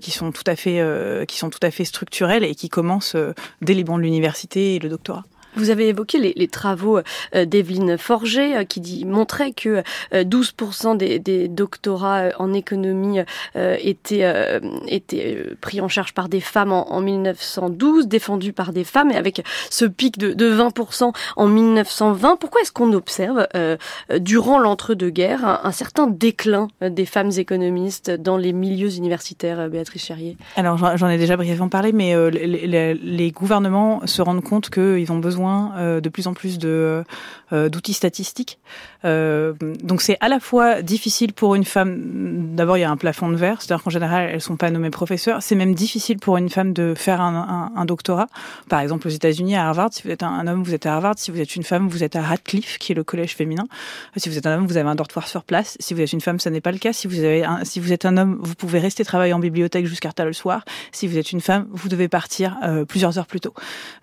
[0.01, 0.81] qui sont tout à fait
[1.27, 3.17] qui sont tout à fait structurelles et qui commencent
[3.61, 5.25] dès les bancs de l'université et le doctorat.
[5.57, 6.99] Vous avez évoqué les, travaux
[7.35, 9.83] euh, d'Evelyne Forger euh, qui dit, montrait que
[10.13, 13.21] 12% euh, des, doctorats en économie
[13.55, 14.61] étaient,
[15.61, 19.43] pris en charge par des femmes en, en, 1912, défendus par des femmes, et avec
[19.71, 22.37] ce pic de, de 20% en 1920.
[22.37, 23.47] Pourquoi est-ce qu'on observe
[24.19, 30.77] durant l'entre-deux-guerres un, certain déclin des femmes économistes dans les milieux universitaires, Béatrice Cherrier Alors
[30.97, 36.01] j'en ai déjà brièvement parlé, mais les gouvernements se rendent compte qu'ils ont besoin euh,
[36.01, 37.05] de plus en plus de
[37.53, 38.59] euh, d'outils statistiques.
[39.05, 42.55] Euh, donc c'est à la fois difficile pour une femme.
[42.55, 44.91] D'abord, il y a un plafond de verre, c'est-à-dire qu'en général, elles sont pas nommées
[44.91, 45.43] professeurs.
[45.43, 48.27] C'est même difficile pour une femme de faire un, doctorat.
[48.69, 51.15] Par exemple, aux États-Unis, à Harvard, si vous êtes un, homme, vous êtes à Harvard.
[51.17, 53.67] Si vous êtes une femme, vous êtes à Radcliffe, qui est le collège féminin.
[54.17, 55.77] Si vous êtes un homme, vous avez un dortoir sur place.
[55.81, 56.93] Si vous êtes une femme, ça n'est pas le cas.
[56.93, 57.25] Si vous
[57.93, 60.65] êtes un homme, vous pouvez rester travailler en bibliothèque jusqu'à tard le soir.
[60.93, 63.55] Si vous êtes une femme, vous devez partir plusieurs heures plus tôt.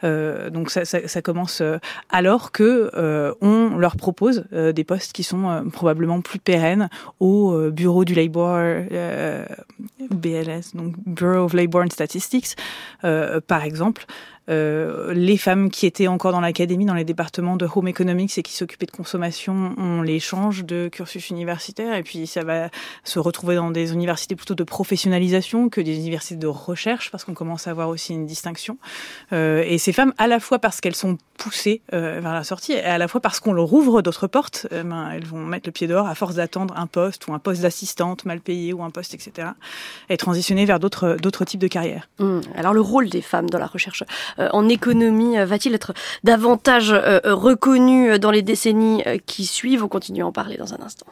[0.04, 1.78] Euh, donc ça, ça, ça commence euh,
[2.10, 6.88] alors que euh, on leur propose euh, des postes qui sont probablement plus pérennes
[7.20, 8.58] au bureau du Labour
[10.12, 12.56] BLS, donc Bureau of Labor and Statistics,
[13.02, 14.06] par exemple.
[14.50, 18.44] Euh, les femmes qui étaient encore dans l'académie, dans les départements de home economics et
[18.44, 22.70] qui s'occupaient de consommation, on les change de cursus universitaire et puis ça va
[23.04, 27.34] se retrouver dans des universités plutôt de professionnalisation que des universités de recherche parce qu'on
[27.34, 28.78] commence à avoir aussi une distinction.
[29.34, 32.74] Euh, et ces femmes, à la fois parce qu'elles sont poussées euh, vers la sortie
[32.74, 35.68] et à la fois parce qu'on leur ouvre d'autres portes, euh, ben, elles vont mettre
[35.68, 38.84] le pied dehors à force d'attendre un poste ou un poste d'assistante mal payé ou
[38.84, 39.50] un poste, etc.
[40.10, 42.10] et transitionner vers d'autres types de carrières.
[42.20, 42.42] Mmh.
[42.56, 44.04] Alors le rôle des femmes dans la recherche
[44.38, 45.94] en économie euh, va-t-il être
[46.24, 49.84] davantage euh, reconnu dans les décennies qui suivent?
[49.84, 51.08] On continue à en parler dans un instant.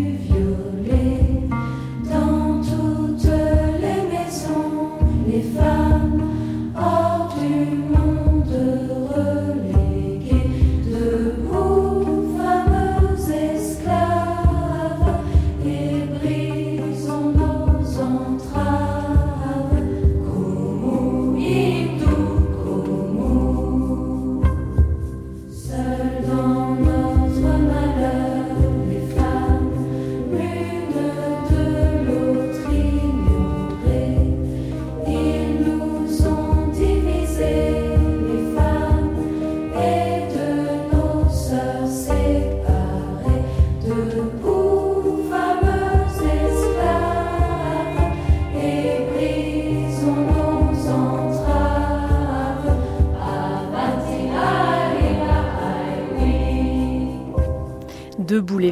[0.00, 0.29] give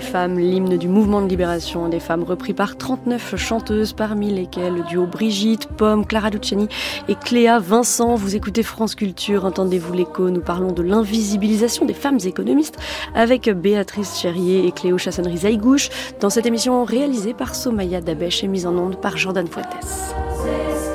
[0.09, 4.83] femmes, l'hymne du mouvement de libération des femmes repris par 39 chanteuses, parmi lesquelles le
[4.83, 6.67] duo Brigitte, Pomme, Clara Luciani
[7.09, 8.15] et Cléa Vincent.
[8.15, 12.79] Vous écoutez France Culture, entendez-vous l'écho Nous parlons de l'invisibilisation des femmes économistes
[13.15, 15.91] avec Béatrice Cherrier et Cléo Chassonnerie-Zaïgouche
[16.21, 20.88] dans cette émission réalisée par Somaya Dabesh et mise en onde par Jordan Fuentes.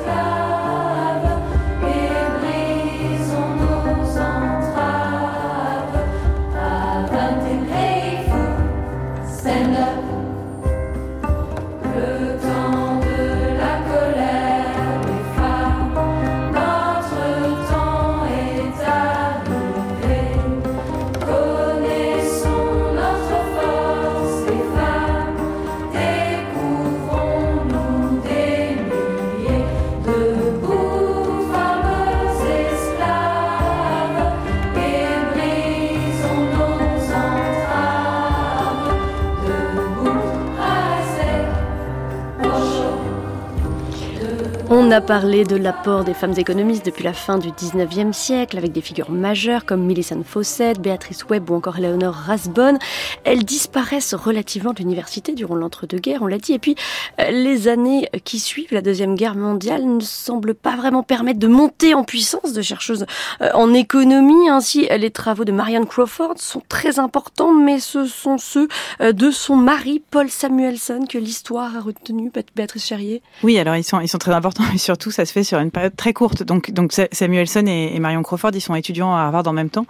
[44.94, 48.80] A parlé de l'apport des femmes économistes depuis la fin du 19e siècle avec des
[48.80, 52.78] figures majeures comme Millicent Fawcett, Béatrice Webb ou encore Eleanor Rasbonne.
[53.24, 56.52] Elles disparaissent relativement de l'université durant l'entre-deux-guerres, on l'a dit.
[56.52, 56.76] Et puis,
[57.20, 61.48] euh, les années qui suivent la Deuxième Guerre mondiale ne semblent pas vraiment permettre de
[61.48, 63.04] monter en puissance de chercheuses
[63.40, 64.48] euh, en économie.
[64.48, 68.68] Ainsi, les travaux de Marianne Crawford sont très importants, mais ce sont ceux
[69.00, 73.22] euh, de son mari, Paul Samuelson, que l'histoire a retenu, Béatrice Charrier?
[73.42, 76.42] Oui, alors ils sont, très importants surtout ça se fait sur une période très courte.
[76.42, 76.70] Donc,
[77.12, 79.86] Samuelson et, et Marion Crawford, ils sont étudiants à Harvard en même temps.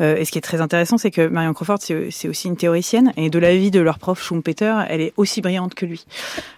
[0.00, 3.12] Euh, et ce qui est très intéressant, c'est que Marion Crawford, c'est aussi une théoricienne,
[3.16, 6.04] et de l'avis de leur prof Schumpeter, elle est aussi brillante que lui.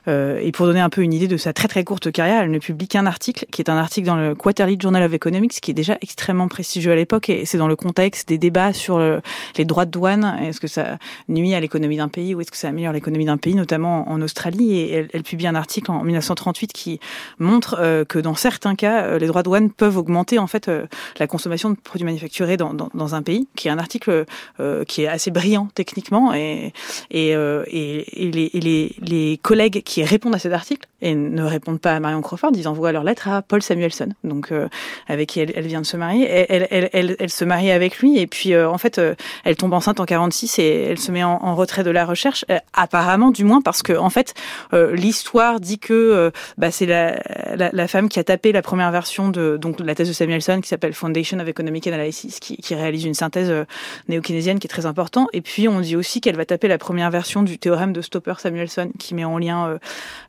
[0.08, 2.50] Euh, et pour donner un peu une idée de sa très très courte carrière, elle
[2.50, 5.70] ne publie qu'un article, qui est un article dans le Quarterly Journal of Economics, qui
[5.70, 9.20] est déjà extrêmement prestigieux à l'époque, et c'est dans le contexte des débats sur le,
[9.56, 10.38] les droits de douane.
[10.42, 13.36] Est-ce que ça nuit à l'économie d'un pays ou est-ce que ça améliore l'économie d'un
[13.36, 14.74] pays, notamment en Australie?
[14.74, 17.00] Et elle, publie un article en 1938 qui
[17.38, 20.70] montre euh, que dans certains cas, les droits de douane peuvent augmenter en fait
[21.18, 24.24] la consommation de produits manufacturés dans un pays, qui est un article
[24.60, 26.72] euh, qui est assez brillant techniquement et
[27.10, 31.94] et, euh, et, les, les, collègues qui répondent à cet article et ne répondent pas
[31.94, 34.68] à Marion Crawford, ils envoient leur lettre à Paul Samuelson, donc euh,
[35.08, 36.26] avec qui elle, vient de se marier.
[36.48, 39.00] Elle, elle, elle, se marie avec lui et puis en fait
[39.44, 43.30] elle tombe enceinte en 46 et elle se met en, retrait de la recherche, apparemment
[43.30, 44.34] du moins parce que en fait
[44.72, 47.20] l'histoire dit que bah, c'est la,
[47.56, 50.60] la, la, femme qui a tapé la première version de donc la thèse de Samuelson
[50.60, 53.64] qui s'appelle Foundation of Economic Analysis qui, qui réalise une synthèse euh,
[54.08, 55.28] néo-keynésienne qui est très important.
[55.32, 58.90] Et puis on dit aussi qu'elle va taper la première version du théorème de Stopper-Samuelson
[58.98, 59.78] qui met en lien euh,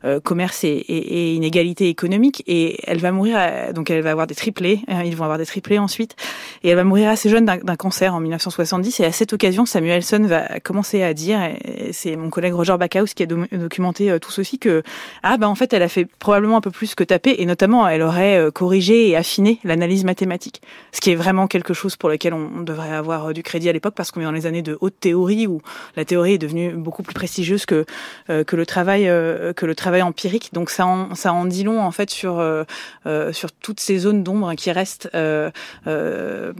[0.04, 2.44] euh, commerce et, et, et, inégalité économique.
[2.46, 3.38] Et elle va mourir,
[3.74, 4.80] donc elle va avoir des triplés.
[5.04, 6.14] ils vont avoir des triplés ensuite.
[6.62, 9.00] Et elle va mourir assez jeune d'un cancer en 1970.
[9.00, 11.38] Et à cette occasion, Samuelson va commencer à dire,
[11.92, 14.82] c'est mon collègue Roger Backhaus qui a documenté tout ceci, que
[15.22, 17.88] ah ben en fait elle a fait probablement un peu plus que taper et notamment
[17.88, 22.34] elle aurait corrigé et affiné l'analyse mathématique, ce qui est vraiment quelque chose pour lequel
[22.34, 24.78] on devrait avoir euh, du crédit à l'époque parce qu'on est dans les années de
[24.80, 25.60] haute théorie où
[25.96, 27.84] la théorie est devenue beaucoup plus prestigieuse que
[28.30, 30.50] euh, que le travail euh, que le travail empirique.
[30.52, 32.42] Donc ça en, ça en dit long en fait sur
[33.32, 35.10] sur toutes ces zones d'ombre qui restent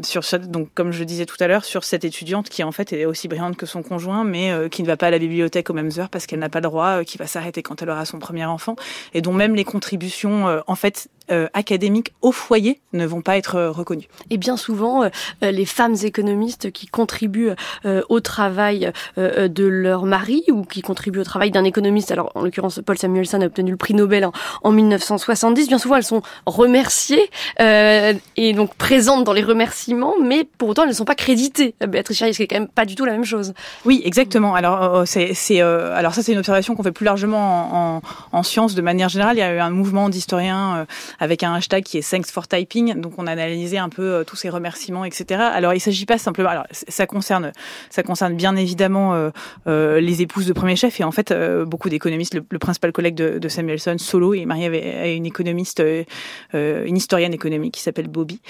[0.03, 3.05] sur donc comme je disais tout à l'heure sur cette étudiante qui en fait est
[3.05, 5.91] aussi brillante que son conjoint mais qui ne va pas à la bibliothèque aux mêmes
[5.99, 8.45] heures parce qu'elle n'a pas le droit, qui va s'arrêter quand elle aura son premier
[8.45, 8.77] enfant
[9.13, 13.59] et dont même les contributions en fait euh, académiques au foyer ne vont pas être
[13.59, 14.09] reconnues.
[14.29, 15.09] Et bien souvent, euh,
[15.41, 17.53] les femmes économistes qui contribuent
[17.87, 22.43] euh, au travail de leur mari ou qui contribuent au travail d'un économiste, alors en
[22.43, 24.33] l'occurrence Paul Samuelson a obtenu le prix Nobel en,
[24.63, 30.69] en 1970, bien souvent elles sont remerciées et donc présentes dans les remerciements, mais pour
[30.69, 31.75] autant elles ne sont pas créditées.
[31.89, 33.55] Béatrice Charrier, ce qui est quand même pas du tout la même chose.
[33.87, 34.55] Oui, exactement.
[34.55, 38.03] Alors c'est alors ça c'est une observation qu'on fait plus largement en, en,
[38.39, 39.37] en sciences de manière générale.
[39.37, 40.87] Il y a eu un mouvement d'historiens
[41.21, 43.01] avec un hashtag qui est Thanks for Typing.
[43.01, 45.41] Donc on a analysé un peu euh, tous ces remerciements, etc.
[45.41, 46.51] Alors il s'agit pas simplement.
[46.51, 47.53] Alors ça concerne,
[47.91, 49.31] ça concerne bien évidemment euh,
[49.67, 52.35] euh, les épouses de premier chef et en fait euh, beaucoup d'économistes.
[52.35, 54.67] Le, principal collègue de, de, Samuelson, Solo, est marié
[54.99, 56.05] à une économiste, euh,
[56.53, 58.41] une historienne économique qui s'appelle Bobby,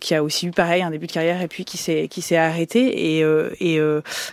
[0.00, 2.36] qui a aussi eu pareil un début de carrière et puis qui s'est qui s'est
[2.36, 3.24] arrêté et,
[3.60, 3.80] et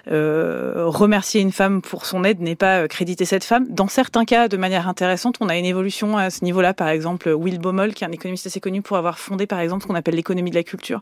[0.08, 3.66] remercier une femme pour son aide n'est pas créditer cette femme.
[3.70, 7.30] Dans certains cas, de manière intéressante, on a une évolution à ce niveau-là, par exemple
[7.38, 9.96] Will Baumol, qui est un économiste assez connu pour avoir fondé, par exemple, ce qu'on
[9.96, 11.02] appelle l'économie de la culture.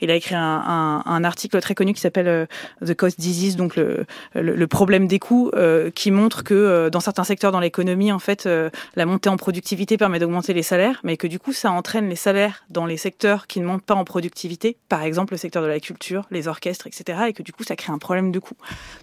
[0.00, 2.48] Il a écrit un, un, article très connu qui s'appelle
[2.84, 5.50] The Cost Disease, donc le, le, problème des coûts,
[5.94, 8.48] qui montre que dans certains secteurs dans l'économie, en fait,
[8.96, 12.16] la montée en productivité permet d'augmenter les salaires, mais que du coup, ça entraîne les
[12.16, 15.68] salaires dans les secteurs qui ne montent pas en productivité, par exemple le secteur de
[15.68, 18.56] la culture, les orchestres, etc., et que du coup, ça crée un problème de coût.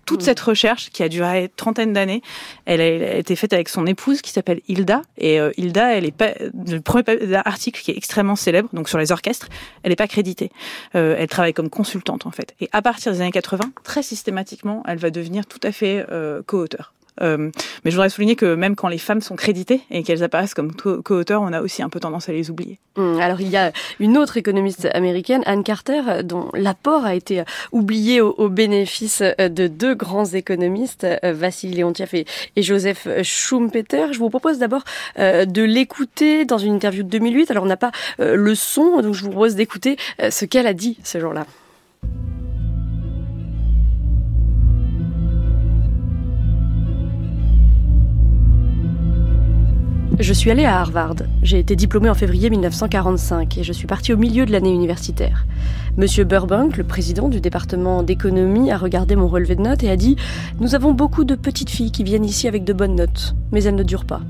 [0.05, 0.25] Toute mmh.
[0.25, 2.21] cette recherche, qui a duré trentaine d'années,
[2.65, 6.15] elle a été faite avec son épouse, qui s'appelle Hilda, et euh, Hilda, elle est
[6.15, 6.33] pas
[6.67, 9.47] le premier article qui est extrêmement célèbre, donc sur les orchestres,
[9.83, 10.51] elle n'est pas créditée.
[10.95, 12.55] Euh, elle travaille comme consultante en fait.
[12.59, 16.41] Et à partir des années 80, très systématiquement, elle va devenir tout à fait euh,
[16.45, 16.93] co-auteur.
[17.21, 17.49] Euh,
[17.83, 20.73] mais je voudrais souligner que même quand les femmes sont créditées et qu'elles apparaissent comme
[20.73, 22.79] co-auteurs, on a aussi un peu tendance à les oublier.
[22.95, 27.43] Hum, alors il y a une autre économiste américaine, Anne Carter, dont l'apport a été
[27.71, 32.25] oublié au, bénéfice de deux grands économistes, euh, Vassili Leontiev et,
[32.61, 34.13] Joseph Schumpeter.
[34.13, 34.83] Je vous propose d'abord
[35.19, 37.51] euh, de l'écouter dans une interview de 2008.
[37.51, 39.97] Alors on n'a pas le son, donc je vous propose d'écouter
[40.29, 41.45] ce qu'elle a dit ce jour-là.
[50.19, 51.17] Je suis allée à Harvard.
[51.43, 55.45] J'ai été diplômée en février 1945 et je suis partie au milieu de l'année universitaire.
[55.95, 59.95] Monsieur Burbank, le président du département d'économie, a regardé mon relevé de notes et a
[59.95, 60.15] dit
[60.59, 63.75] Nous avons beaucoup de petites filles qui viennent ici avec de bonnes notes, mais elles
[63.75, 64.21] ne durent pas.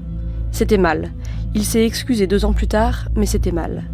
[0.52, 1.14] C'était mal.
[1.56, 3.86] Il s'est excusé deux ans plus tard, mais c'était mal.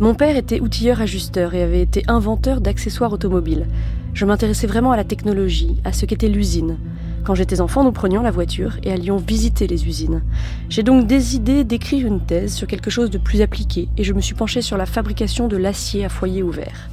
[0.00, 3.68] Mon père était outilleur-ajusteur et avait été inventeur d'accessoires automobiles.
[4.14, 6.76] Je m'intéressais vraiment à la technologie, à ce qu'était l'usine.
[7.24, 10.22] Quand j'étais enfant, nous prenions la voiture et allions visiter les usines.
[10.70, 14.20] J'ai donc décidé d'écrire une thèse sur quelque chose de plus appliqué et je me
[14.20, 16.88] suis penchée sur la fabrication de l'acier à foyer ouvert.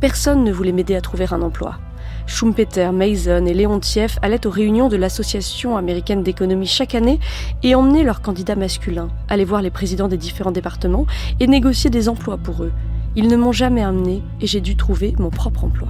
[0.00, 1.78] Personne ne voulait m'aider à trouver un emploi.
[2.26, 7.18] Schumpeter, Mason et Leontiev allaient aux réunions de l'Association américaine d'économie chaque année
[7.64, 11.06] et emmenaient leurs candidats masculins, aller voir les présidents des différents départements
[11.40, 12.72] et négocier des emplois pour eux.
[13.16, 15.88] Ils ne m'ont jamais amené et j'ai dû trouver mon propre emploi.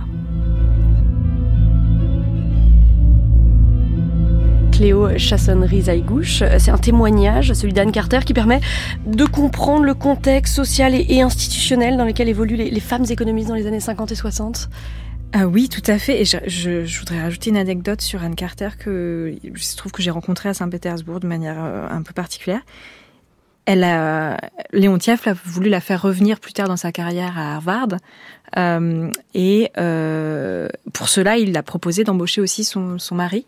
[4.81, 6.43] Cléo Chassonnerie-Zaïgouche.
[6.59, 8.63] C'est un témoignage, celui d'Anne Carter, qui permet
[9.05, 13.67] de comprendre le contexte social et institutionnel dans lequel évoluent les, femmes économistes dans les
[13.67, 14.71] années 50 et 60.
[15.35, 16.23] Ah oui, tout à fait.
[16.23, 20.49] Et je, voudrais rajouter une anecdote sur Anne Carter que je trouve que j'ai rencontrée
[20.49, 22.63] à Saint-Pétersbourg de manière euh, un peu particulière.
[23.67, 23.87] Elle
[24.73, 27.99] Léon Tief a voulu la faire revenir plus tard dans sa carrière à Harvard.
[28.57, 33.45] Euh, et euh, pour cela, il a proposé d'embaucher aussi son mari.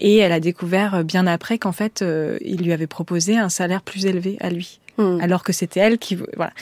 [0.00, 3.50] Et elle a découvert euh, bien après qu'en fait, euh, il lui avait proposé un
[3.50, 5.20] salaire plus élevé à lui, hmm.
[5.20, 6.52] alors que c'était elle qui voilà.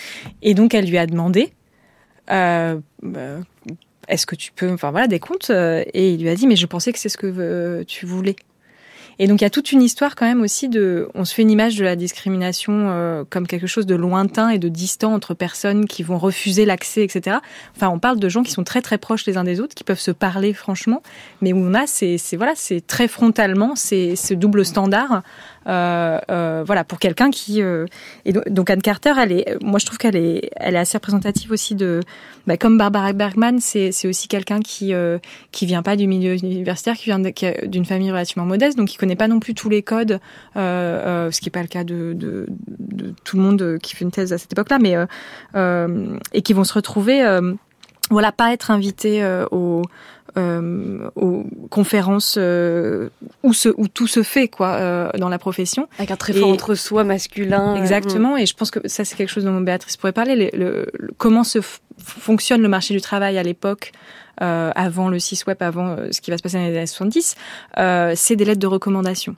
[0.42, 1.52] Et donc elle lui a demandé.
[2.30, 3.38] Euh, bah,
[4.08, 6.66] est-ce que tu peux, enfin voilà, des comptes Et il lui a dit, mais je
[6.66, 8.36] pensais que c'est ce que tu voulais.
[9.18, 11.42] Et donc il y a toute une histoire quand même aussi de, on se fait
[11.42, 15.34] une image de la discrimination euh, comme quelque chose de lointain et de distant entre
[15.34, 17.38] personnes qui vont refuser l'accès, etc.
[17.76, 19.84] Enfin, on parle de gens qui sont très très proches les uns des autres, qui
[19.84, 21.02] peuvent se parler franchement,
[21.42, 25.22] mais où on a c'est voilà, c'est très frontalement, c'est ce double standard
[25.68, 27.86] voilà, pour quelqu'un qui euh,
[28.24, 31.52] et donc Anne Carter, elle est, moi je trouve qu'elle est, elle est assez représentative
[31.52, 32.00] aussi de,
[32.46, 34.92] bah, comme Barbara Bergman, c'est aussi quelqu'un qui
[35.52, 39.16] qui vient pas du milieu universitaire, qui vient d'une famille relativement modeste, donc qui connaît
[39.16, 40.20] pas non plus tous les codes,
[40.54, 42.46] ce qui est pas le cas de, de,
[42.78, 44.96] de, tout le monde qui fait une thèse à cette époque-là, mais
[46.32, 47.24] et qui vont se retrouver
[48.10, 49.82] voilà, pas être invité au,
[50.36, 53.08] euh, aux conférences euh,
[53.42, 55.88] où, ce, où tout se fait quoi euh, dans la profession.
[55.98, 57.76] Avec un très fort entre-soi masculin.
[57.76, 60.50] Exactement, et je pense que ça c'est quelque chose dont Béatrice pourrait parler.
[60.52, 61.60] Le, comment se
[61.98, 63.92] fonctionne le marché du travail à l'époque
[64.40, 67.34] avant le six web, avant ce qui va se passer dans les années 70,
[68.14, 69.34] c'est des lettres de recommandation.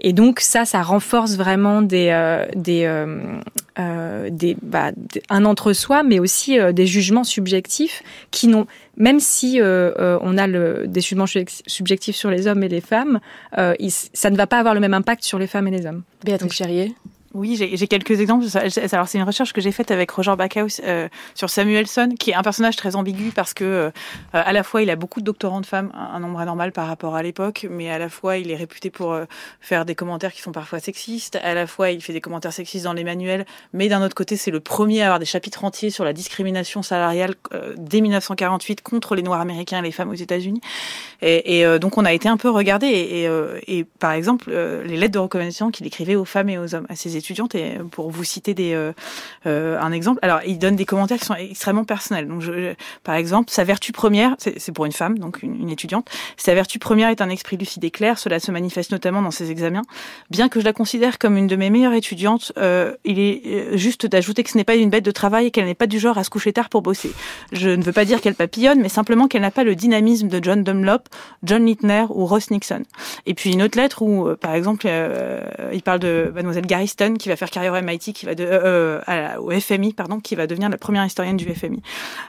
[0.00, 3.40] Et donc ça, ça renforce vraiment des, euh, des, euh,
[3.78, 4.92] euh des, bah,
[5.28, 11.00] un entre-soi, mais aussi des jugements subjectifs qui n'ont, même si on a le, des
[11.00, 13.20] jugements subjectifs sur les hommes et les femmes,
[13.52, 16.02] ça ne va pas avoir le même impact sur les femmes et les hommes.
[16.24, 16.94] Béatrice Cherrier
[17.32, 18.44] oui, j'ai quelques exemples.
[18.92, 22.34] Alors, c'est une recherche que j'ai faite avec Roger Backhaus euh, sur Samuelson, qui est
[22.34, 23.90] un personnage très ambigu parce que, euh,
[24.32, 27.14] à la fois, il a beaucoup de doctorants de femmes, un, nombre anormal par rapport
[27.14, 29.26] à l'époque, mais à la fois, il est réputé pour euh,
[29.60, 31.38] faire des commentaires qui sont parfois sexistes.
[31.44, 34.36] À la fois, il fait des commentaires sexistes dans les manuels, mais d'un autre côté,
[34.36, 38.80] c'est le premier à avoir des chapitres entiers sur la discrimination salariale euh, dès 1948
[38.82, 40.60] contre les Noirs américains et les femmes aux États-Unis.
[41.22, 42.86] Et, et donc, on a été un peu regardé.
[42.86, 46.74] Et, et, et par exemple, les lettres de recommandation qu'il écrivait aux femmes et aux
[46.74, 48.74] hommes à ses étudiantes et pour vous citer des,
[49.44, 50.18] un exemple.
[50.22, 52.26] Alors, il donne des commentaires qui sont extrêmement personnels.
[52.26, 52.42] Donc,
[53.04, 57.10] par exemple, sa vertu première, c'est pour une femme, donc une, étudiante, sa vertu première
[57.10, 58.18] est un esprit lucide et clair.
[58.18, 59.82] Cela se manifeste notamment dans ses examens.
[60.30, 62.52] Bien que je la considère comme une de mes meilleures étudiantes,
[63.04, 65.74] il est juste d'ajouter que ce n'est pas une bête de travail et qu'elle n'est
[65.74, 67.12] pas du genre à se coucher tard pour bosser.
[67.52, 70.42] Je ne veux pas dire qu'elle papillonne, mais simplement qu'elle n'a pas le dynamisme de
[70.42, 71.08] John Dunlop,
[71.42, 72.82] John Littner ou Ross Nixon.
[73.26, 75.40] Et puis une autre lettre où, euh, par exemple, euh,
[75.72, 76.66] il parle de Mademoiselle
[77.18, 79.00] Qui va faire carrière au MIT, qui va de, euh,
[79.38, 81.82] au FMI, pardon, qui va devenir la première historienne du FMI.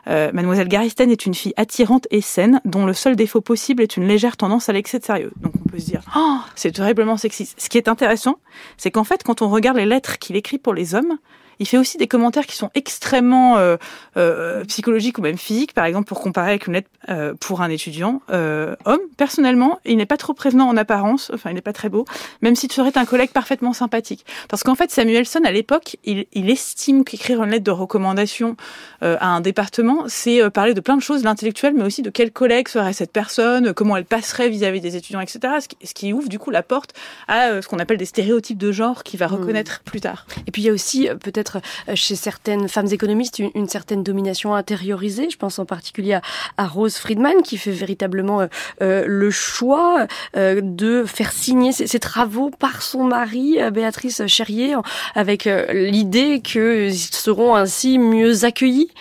[0.08, 4.08] Mademoiselle Gariston est une fille attirante et saine, dont le seul défaut possible est une
[4.08, 5.32] légère tendance à l'excès de sérieux.
[5.42, 7.60] Donc on peut se dire, oh, c'est terriblement sexiste.
[7.60, 8.38] Ce qui est intéressant,
[8.78, 11.18] c'est qu'en fait, quand on regarde les lettres qu'il écrit pour les hommes,
[11.60, 13.78] il fait aussi des commentaires qui sont extrêmement euh,
[14.18, 17.70] euh, psychologiques ou même physiques, par exemple pour comparer avec une lettre euh, pour un
[17.70, 19.00] étudiant homme.
[19.18, 22.06] Personnellement, il n'est pas trop prévenant en apparence, enfin il n'est pas très beau,
[22.42, 24.26] même s'il serait un collègue parfaitement sympathique.
[24.50, 28.56] Parce qu'en fait, Samuelson, à l'époque, il, il, estime qu'écrire une lettre de recommandation
[29.02, 32.68] à un département, c'est parler de plein de choses, l'intellectuel, mais aussi de quel collègue
[32.68, 35.40] serait cette personne, comment elle passerait vis-à-vis des étudiants, etc.
[35.60, 36.94] Ce qui, ce qui, ouvre du coup la porte
[37.28, 39.34] à ce qu'on appelle des stéréotypes de genre qu'il va mmh.
[39.34, 40.26] reconnaître plus tard.
[40.48, 44.04] Et puis il y a aussi peut-être euh, chez certaines femmes économistes une, une, certaine
[44.04, 45.30] domination intériorisée.
[45.30, 46.20] Je pense en particulier
[46.58, 48.48] à, Rose Friedman qui fait véritablement euh,
[48.82, 54.76] euh le choix de faire signer ses, ses, travaux par son mari, Béatrice Cherrier,
[55.16, 58.92] avec l'idée qu'ils seront ainsi mieux accueillis.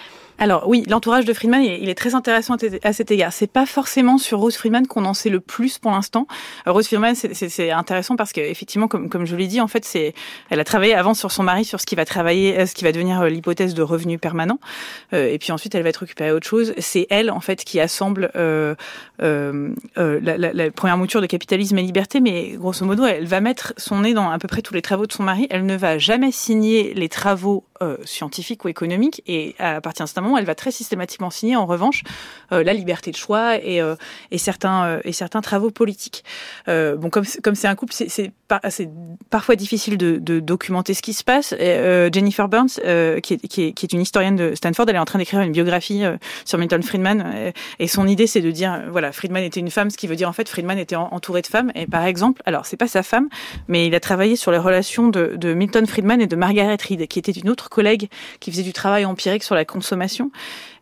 [0.42, 3.30] Alors oui, l'entourage de Friedman, il est très intéressant à cet égard.
[3.30, 6.26] C'est pas forcément sur Rose Friedman qu'on en sait le plus pour l'instant.
[6.66, 10.14] Euh, Rose Friedman, c'est intéressant parce qu'effectivement, comme, comme je l'ai dit, en fait, c'est,
[10.48, 12.84] elle a travaillé avant sur son mari, sur ce qui va travailler, euh, ce qui
[12.84, 14.58] va devenir euh, l'hypothèse de revenu permanent.
[15.12, 16.72] et puis ensuite, elle va être occupée à autre chose.
[16.78, 18.74] C'est elle, en fait, qui assemble euh,
[19.22, 22.20] euh, la, la, la, première mouture de capitalisme et liberté.
[22.20, 25.06] Mais grosso modo, elle va mettre son nez dans à peu près tous les travaux
[25.06, 25.46] de son mari.
[25.50, 29.22] Elle ne va jamais signer les travaux euh, scientifiques ou économiques.
[29.26, 32.02] Et à partir d'un moment, elle va très systématiquement signer, en revanche,
[32.52, 33.94] euh, la liberté de choix et, euh,
[34.30, 36.24] et certains euh, et certains travaux politiques.
[36.68, 38.60] Euh, bon, comme comme c'est un couple, c'est par,
[39.30, 41.52] parfois difficile de, de, documenter ce qui se passe.
[41.52, 44.98] Et, Jennifer Burns, qui est, qui, est, qui, est, une historienne de Stanford, elle est
[44.98, 46.02] en train d'écrire une biographie
[46.44, 47.52] sur Milton Friedman.
[47.78, 50.28] Et son idée, c'est de dire, voilà, Friedman était une femme, ce qui veut dire
[50.28, 51.72] en fait, Friedman était entouré de femmes.
[51.74, 53.28] Et par exemple, alors c'est pas sa femme,
[53.68, 57.06] mais il a travaillé sur les relations de, de Milton Friedman et de Margaret Reed,
[57.08, 58.08] qui était une autre collègue
[58.40, 60.30] qui faisait du travail empirique sur la consommation.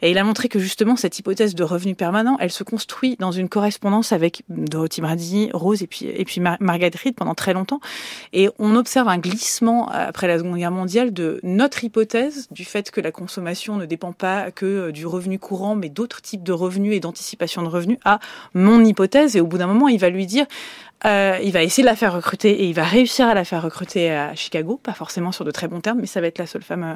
[0.02, 3.32] Et il a montré que justement cette hypothèse de revenu permanent, elle se construit dans
[3.32, 7.52] une correspondance avec Dorothy Brady, Rose et puis et puis Mar Margaret Reed pendant très
[7.52, 7.80] longtemps.
[8.32, 12.90] Et on observe un glissement après la Seconde Guerre mondiale de notre hypothèse du fait
[12.90, 16.94] que la consommation ne dépend pas que du revenu courant, mais d'autres types de revenus
[16.94, 18.20] et d'anticipation de revenus à
[18.54, 19.36] mon hypothèse.
[19.36, 20.46] Et au bout d'un moment, il va lui dire
[21.04, 23.62] euh, il va essayer de la faire recruter et il va réussir à la faire
[23.62, 26.46] recruter à Chicago, pas forcément sur de très bons termes, mais ça va être la
[26.46, 26.94] seule femme euh,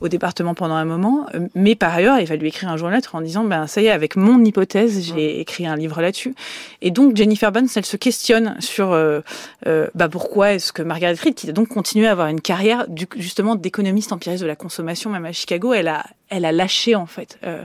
[0.00, 1.26] au département pendant un moment.
[1.34, 3.66] Euh, mais par ailleurs, il va lui écrire un jour une lettre en disant, ben
[3.66, 6.34] ça y est, avec mon hypothèse, j'ai écrit un livre là-dessus.
[6.80, 9.20] Et donc Jennifer Burns, elle se questionne sur euh,
[9.66, 12.86] euh, bah, pourquoi est-ce que Margaret Reed, qui a donc continué à avoir une carrière
[12.88, 16.94] du, justement d'économiste empiriste de la consommation, même à Chicago, elle a elle a lâché
[16.94, 17.64] en fait euh,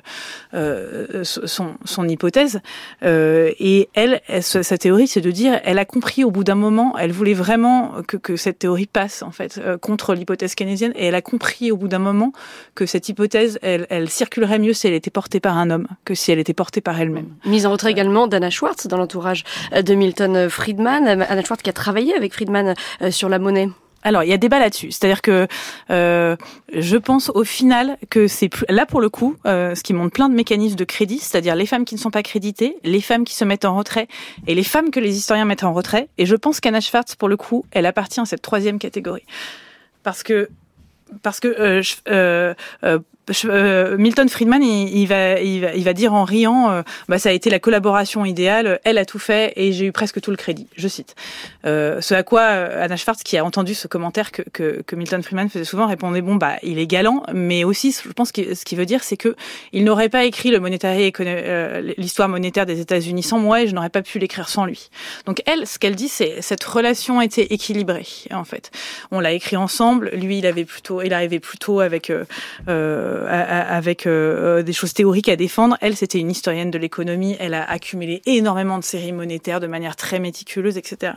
[0.54, 2.60] euh, son, son hypothèse
[3.04, 6.56] euh, et elle, elle, sa théorie c'est de dire elle a compris au bout d'un
[6.56, 10.92] moment elle voulait vraiment que, que cette théorie passe en fait euh, contre l'hypothèse keynésienne
[10.96, 12.34] et elle a compris au bout d'un moment
[12.74, 16.16] que cette hypothèse elle, elle, circulerait mieux si elle était portée par un homme que
[16.16, 17.30] si elle était portée par elle-même.
[17.46, 21.74] Mise en retrait également d'Anna Schwartz dans l'entourage de Milton Friedman Anna Schwartz qui a
[21.74, 22.74] travaillé avec Friedman
[23.12, 23.70] sur la monnaie.
[24.06, 24.92] Alors, il y a débat là-dessus.
[24.92, 25.48] C'est-à-dire que
[25.90, 26.38] euh,
[26.72, 30.30] je pense au final que c'est là pour le coup, euh, ce qui montre plein
[30.30, 33.34] de mécanismes de crédit, c'est-à-dire les femmes qui ne sont pas créditées, les femmes qui
[33.34, 34.08] se mettent en retrait
[34.46, 36.08] et les femmes que les historiens mettent en retrait.
[36.20, 39.26] Et je pense qu'Anna Schwartz, pour le coup, elle appartient à cette troisième catégorie.
[40.04, 40.50] Parce que
[41.22, 42.54] parce que euh, euh,
[42.84, 43.00] euh,
[43.46, 47.30] euh, Milton Friedman, il, va, il, va, il va dire en riant, euh, bah, ça
[47.30, 50.38] a été la collaboration idéale, elle a tout fait et j'ai eu presque tout le
[50.38, 50.68] crédit.
[50.76, 51.16] Je cite.
[51.66, 54.96] Euh, ce à quoi euh, Anna Schwartz, qui a entendu ce commentaire que, que, que,
[54.96, 58.54] Milton Friedman faisait souvent, répondait bon bah il est galant, mais aussi je pense que
[58.54, 59.36] ce qu'il veut dire c'est que
[59.74, 60.66] il n'aurait pas écrit le
[61.98, 64.90] l'histoire monétaire des États-Unis sans moi et je n'aurais pas pu l'écrire sans lui.
[65.26, 68.72] Donc elle, ce qu'elle dit, c'est cette relation était équilibrée en fait.
[69.12, 70.10] On l'a écrit ensemble.
[70.14, 72.26] Lui, il avait plutôt, il arrivait plutôt avec euh,
[73.28, 75.78] avec euh, des choses théoriques à défendre.
[75.82, 77.36] Elle, c'était une historienne de l'économie.
[77.40, 81.14] Elle a accumulé énormément de séries monétaires de manière très méticuleuse, etc.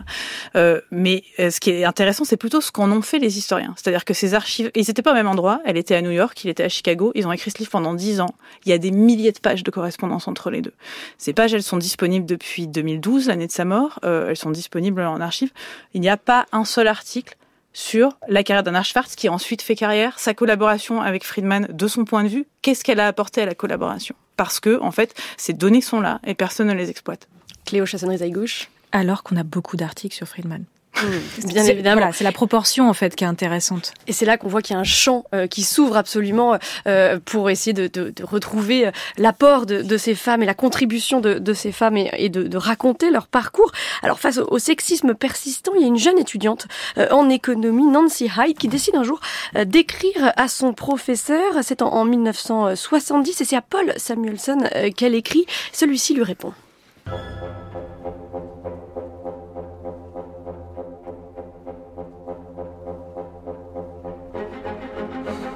[0.57, 3.75] Euh, mais euh, ce qui est intéressant, c'est plutôt ce qu'en ont fait les historiens.
[3.77, 5.61] C'est-à-dire que ces archives, ils n'étaient pas au même endroit.
[5.65, 7.13] Elle était à New York, il était à Chicago.
[7.15, 8.35] Ils ont écrit ce livre pendant dix ans.
[8.65, 10.75] Il y a des milliers de pages de correspondance entre les deux.
[11.19, 13.99] Ces pages, elles sont disponibles depuis 2012, l'année de sa mort.
[14.05, 15.51] Euh, elles sont disponibles en archives.
[15.95, 17.37] Il n'y a pas un seul article
[17.79, 21.87] sur la carrière d'Anna Schwartz qui a ensuite fait carrière, sa collaboration avec Friedman de
[21.87, 24.17] son point de vue, qu'est-ce qu'elle a apporté à la collaboration?
[24.37, 27.29] Parce que, en fait, ces données sont là et personne ne les exploite.
[27.65, 30.65] Cléo Chassonnerie-Gauche Alors qu'on a beaucoup d'articles sur Friedman.
[31.03, 32.11] Mmh, bien évidemment.
[32.13, 33.93] c'est la proportion en fait qui est intéressante.
[34.07, 37.19] Et c'est là qu'on voit qu'il y a un champ euh, qui s'ouvre absolument euh,
[37.25, 41.21] pour essayer de, de, de retrouver euh, l'apport de, de, ces femmes et la contribution
[41.21, 43.73] de, ces femmes et, et de, raconter leur parcours.
[44.03, 46.67] Alors face au, sexisme persistant, il y a une jeune étudiante
[47.11, 49.21] en économie, Nancy Hyde, qui décide un jour
[49.65, 51.55] d'écrire à son professeur.
[51.63, 54.59] C'est en, en 1970 et c'est à Paul Samuelson
[54.97, 55.47] qu'elle écrit.
[55.73, 56.53] Celui-ci lui répond.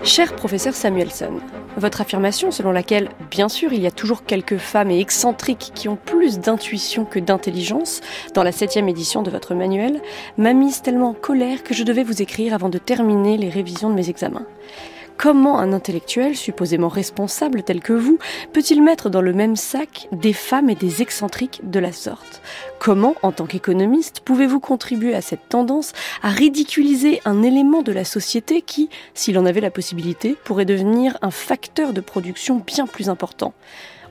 [0.04, 1.34] Cher professeur Samuelson,
[1.76, 5.88] votre affirmation selon laquelle, bien sûr, il y a toujours quelques femmes et excentriques qui
[5.88, 8.00] ont plus d'intuition que d'intelligence
[8.34, 10.02] dans la septième édition de votre manuel,
[10.38, 13.90] m'a mise tellement en colère que je devais vous écrire avant de terminer les révisions
[13.90, 14.44] de mes examens.
[15.18, 18.18] Comment un intellectuel, supposément responsable tel que vous,
[18.52, 22.42] peut-il mettre dans le même sac des femmes et des excentriques de la sorte?
[22.78, 25.92] Comment, en tant qu'économiste, pouvez-vous contribuer à cette tendance
[26.22, 31.16] à ridiculiser un élément de la société qui, s'il en avait la possibilité, pourrait devenir
[31.22, 33.54] un facteur de production bien plus important?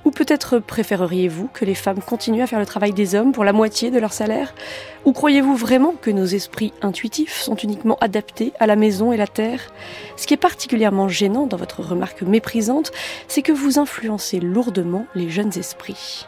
[0.05, 3.53] Ou peut-être préféreriez-vous que les femmes continuent à faire le travail des hommes pour la
[3.53, 4.53] moitié de leur salaire?
[5.05, 9.27] Ou croyez-vous vraiment que nos esprits intuitifs sont uniquement adaptés à la maison et la
[9.27, 9.71] terre?
[10.17, 12.91] Ce qui est particulièrement gênant dans votre remarque méprisante,
[13.27, 16.27] c'est que vous influencez lourdement les jeunes esprits.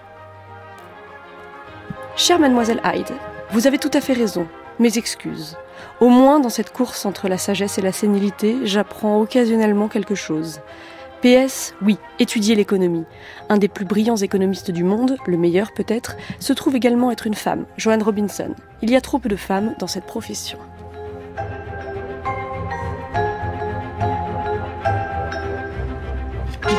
[2.16, 3.12] Chère mademoiselle Hyde,
[3.52, 4.48] vous avez tout à fait raison.
[4.80, 5.58] Mes excuses.
[6.00, 10.62] Au moins dans cette course entre la sagesse et la sénilité, j'apprends occasionnellement quelque chose.
[11.24, 13.06] PS, oui, étudier l'économie.
[13.48, 17.34] Un des plus brillants économistes du monde, le meilleur peut-être, se trouve également être une
[17.34, 18.54] femme, Joanne Robinson.
[18.82, 20.60] Il y a trop peu de femmes dans cette profession.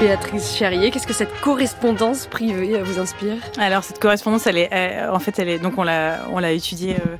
[0.00, 3.36] Béatrice Charrier, qu'est-ce que cette correspondance privée vous inspire?
[3.56, 6.96] Alors cette correspondance, elle est, en fait, elle est donc on l'a, on l'a étudiée
[6.96, 7.16] euh,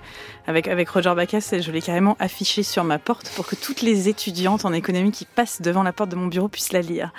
[0.46, 4.08] avec, avec Roger Bacchus, je l'ai carrément affiché sur ma porte pour que toutes les
[4.08, 7.12] étudiantes en économie qui passent devant la porte de mon bureau puissent la lire.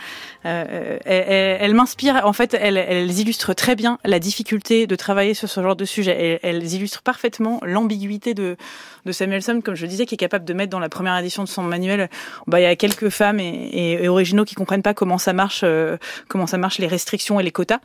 [0.46, 5.34] Euh, elle, elle, m'inspire, en fait, elles, elles illustrent très bien la difficulté de travailler
[5.34, 6.40] sur ce genre de sujet.
[6.44, 8.58] Elles, elles illustrent parfaitement l'ambiguïté de,
[9.06, 11.44] de Samuelson, comme je le disais, qui est capable de mettre dans la première édition
[11.44, 12.10] de son manuel,
[12.48, 15.62] bah, il y a quelques femmes et, et, originaux qui comprennent pas comment ça marche,
[15.64, 15.98] euh,
[16.28, 17.80] comment ça marche les restrictions et les quotas,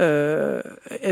[0.00, 0.62] euh,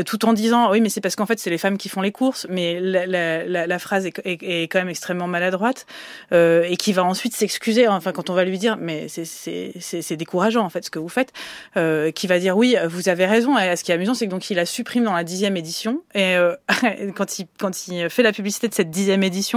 [0.05, 2.11] tout en disant, oui, mais c'est parce qu'en fait, c'est les femmes qui font les
[2.11, 5.85] courses, mais la, la, la phrase est, est, quand même extrêmement maladroite
[6.31, 7.87] euh, et qui va ensuite s'excuser.
[7.87, 11.33] Enfin, quand on va lui dire, mais c'est décourageant en fait ce que vous faites,
[11.77, 13.57] euh, qui va dire oui, vous avez raison.
[13.57, 16.01] Et ce qui est amusant, c'est que donc il la supprime dans la dixième édition
[16.13, 16.55] et euh,
[17.15, 19.52] quand il quand il fait la publicité de cette dixième édition,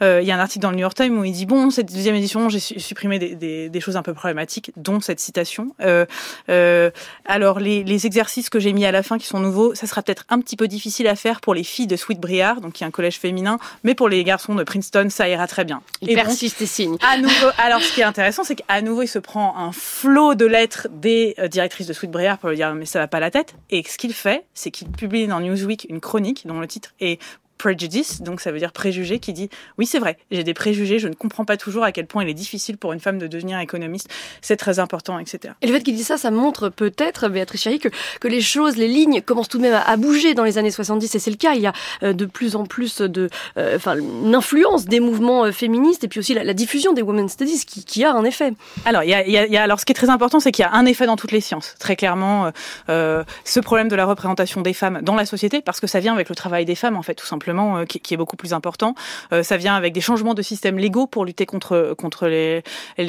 [0.00, 1.70] euh, il y a un article dans le New York Times où il dit bon,
[1.70, 5.74] cette dixième édition, j'ai supprimé des, des, des, choses un peu problématiques, dont cette citation.
[5.80, 6.06] Euh,
[6.48, 6.90] euh,
[7.24, 10.02] alors les, les exercices que j'ai mis à la fin qui sont nouveaux, ça sera
[10.02, 12.84] peut-être un petit peu difficile à faire pour les filles de Sweet Briar, donc qui
[12.84, 15.82] est un collège féminin mais pour les garçons de Princeton, ça ira très bien.
[16.00, 16.96] Il et persiste et signe.
[17.02, 20.34] À nouveau, alors ce qui est intéressant, c'est qu'à nouveau, il se prend un flot
[20.34, 23.54] de lettres des directrices de Sweetbriar pour lui dire mais ça va pas la tête.
[23.70, 27.20] Et ce qu'il fait, c'est qu'il publie dans Newsweek une chronique dont le titre est
[27.62, 29.48] prejudice, donc ça veut dire préjugé, qui dit
[29.78, 32.28] oui c'est vrai, j'ai des préjugés, je ne comprends pas toujours à quel point il
[32.28, 34.08] est difficile pour une femme de devenir économiste,
[34.40, 35.54] c'est très important, etc.
[35.62, 37.88] Et le fait qu'il dise ça, ça montre peut-être, Béatrice Chéry, que,
[38.20, 41.14] que les choses, les lignes commencent tout de même à, bouger dans les années 70,
[41.14, 43.96] et c'est le cas, il y a euh, de plus en plus de, euh, enfin,
[43.96, 47.84] une influence des mouvements euh, féministes, et puis aussi la, diffusion des women's studies, qui,
[47.84, 48.54] qui, a un effet.
[48.84, 50.64] Alors, il y a, il y a, alors ce qui est très important, c'est qu'il
[50.64, 52.50] y a un effet dans toutes les sciences, très clairement,
[52.88, 56.28] ce problème de la représentation des femmes dans la société, parce que ça vient avec
[56.28, 58.94] le travail des femmes, en fait, tout simplement euh, qui, est beaucoup plus important.
[59.32, 62.62] Euh, ça vient avec des changements de systèmes légaux pour lutter contre contre les,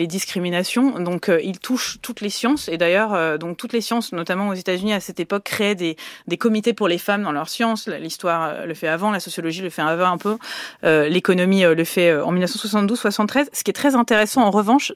[0.07, 0.99] discriminations.
[0.99, 4.53] Donc, euh, il touche toutes les sciences et d'ailleurs, donc toutes les sciences, notamment aux
[4.53, 5.95] États-Unis à cette époque, créaient des,
[6.27, 7.87] des comités pour les femmes dans leurs sciences.
[7.87, 10.37] L'histoire le fait avant, la sociologie le fait avant un peu,
[10.83, 13.47] l'économie le fait en 1972-73.
[13.53, 14.93] Ce qui est très intéressant en revanche,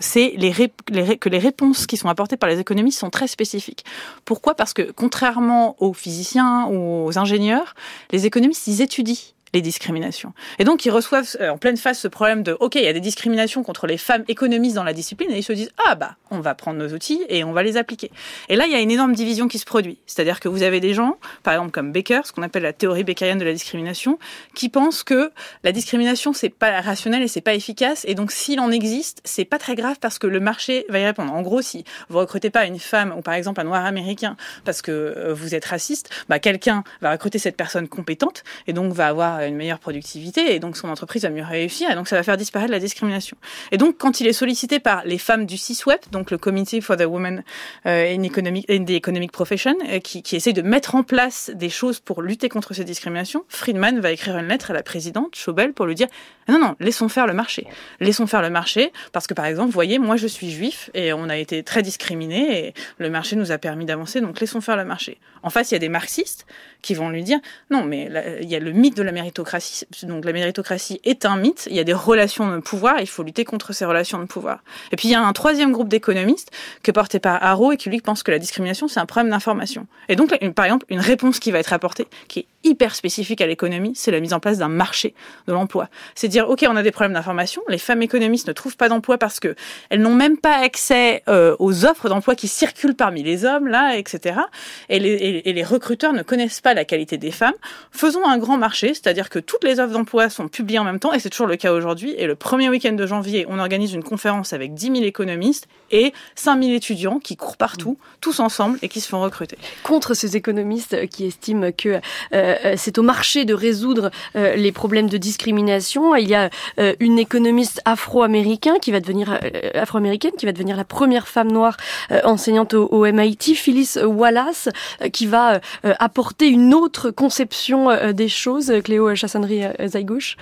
[0.00, 3.84] c'est les, que les réponses qui sont apportées par les économistes sont très spécifiques.
[4.24, 4.54] Pourquoi?
[4.54, 7.74] Parce que contrairement aux physiciens ou aux ingénieurs,
[8.10, 10.32] les économistes ils étudient les discriminations.
[10.58, 12.92] Et donc, ils reçoivent euh, en pleine face ce problème de, OK, il y a
[12.92, 16.16] des discriminations contre les femmes économistes dans la discipline, et ils se disent, ah bah,
[16.30, 18.10] on va prendre nos outils et on va les appliquer.
[18.48, 19.98] Et là, il y a une énorme division qui se produit.
[20.06, 23.04] C'est-à-dire que vous avez des gens, par exemple comme Baker, ce qu'on appelle la théorie
[23.04, 24.18] beckerienne de la discrimination,
[24.54, 25.30] qui pensent que
[25.64, 29.44] la discrimination, c'est pas rationnel et c'est pas efficace, et donc s'il en existe, c'est
[29.44, 31.32] pas très grave parce que le marché va y répondre.
[31.32, 34.82] En gros, si vous recrutez pas une femme ou par exemple un noir américain parce
[34.82, 39.08] que euh, vous êtes raciste, bah quelqu'un va recruter cette personne compétente et donc va
[39.08, 42.22] avoir une meilleure productivité et donc son entreprise va mieux réussir et donc ça va
[42.22, 43.36] faire disparaître la discrimination.
[43.70, 46.96] Et donc quand il est sollicité par les femmes du CISWEP, donc le Committee for
[46.96, 47.42] the Women
[47.86, 51.50] euh, in, Economic, in the Economic Profession, euh, qui, qui essaye de mettre en place
[51.54, 55.36] des choses pour lutter contre ces discriminations, Friedman va écrire une lettre à la présidente
[55.36, 56.08] Schobel pour lui dire
[56.48, 57.66] non, non, laissons faire le marché.
[58.00, 61.28] Laissons faire le marché parce que par exemple, voyez, moi je suis juif et on
[61.28, 64.84] a été très discriminés et le marché nous a permis d'avancer, donc laissons faire le
[64.84, 65.18] marché.
[65.42, 66.46] En face, il y a des marxistes
[66.82, 67.38] qui vont lui dire
[67.70, 68.08] non, mais
[68.40, 71.66] il y a le mythe de la Donc la méritocratie est un mythe.
[71.70, 73.00] Il y a des relations de pouvoir.
[73.00, 74.60] Il faut lutter contre ces relations de pouvoir.
[74.90, 76.50] Et puis il y a un troisième groupe d'économistes
[76.82, 79.86] que porté par Haro et qui lui pense que la discrimination c'est un problème d'information.
[80.08, 83.46] Et donc par exemple une réponse qui va être apportée qui est hyper spécifique à
[83.46, 85.14] l'économie, c'est la mise en place d'un marché
[85.48, 85.88] de l'emploi.
[86.14, 87.62] C'est dire ok on a des problèmes d'information.
[87.68, 89.54] Les femmes économistes ne trouvent pas d'emploi parce que
[89.90, 93.96] elles n'ont même pas accès euh, aux offres d'emploi qui circulent parmi les hommes là,
[93.96, 94.40] etc.
[94.88, 97.54] Et les recruteurs ne connaissent pas la qualité des femmes.
[97.90, 101.12] Faisons un grand marché, c'est-à-dire que toutes les offres d'emploi sont publiées en même temps,
[101.12, 102.14] et c'est toujours le cas aujourd'hui.
[102.16, 106.12] Et le premier week-end de janvier, on organise une conférence avec 10 000 économistes et
[106.34, 109.58] 5 000 étudiants qui courent partout, tous ensemble, et qui se font recruter.
[109.82, 112.00] Contre ces économistes qui estiment que
[112.32, 116.94] euh, c'est au marché de résoudre euh, les problèmes de discrimination, il y a euh,
[117.00, 121.76] une économiste afro-américaine qui va devenir euh, afro-américaine qui va devenir la première femme noire
[122.10, 124.68] euh, enseignante au, au, MIT, Phyllis Wallace,
[125.12, 125.60] qui va
[125.98, 128.72] apporter une autre conception des choses.
[128.84, 130.36] Cléo Chassonnerie-Zaigouche.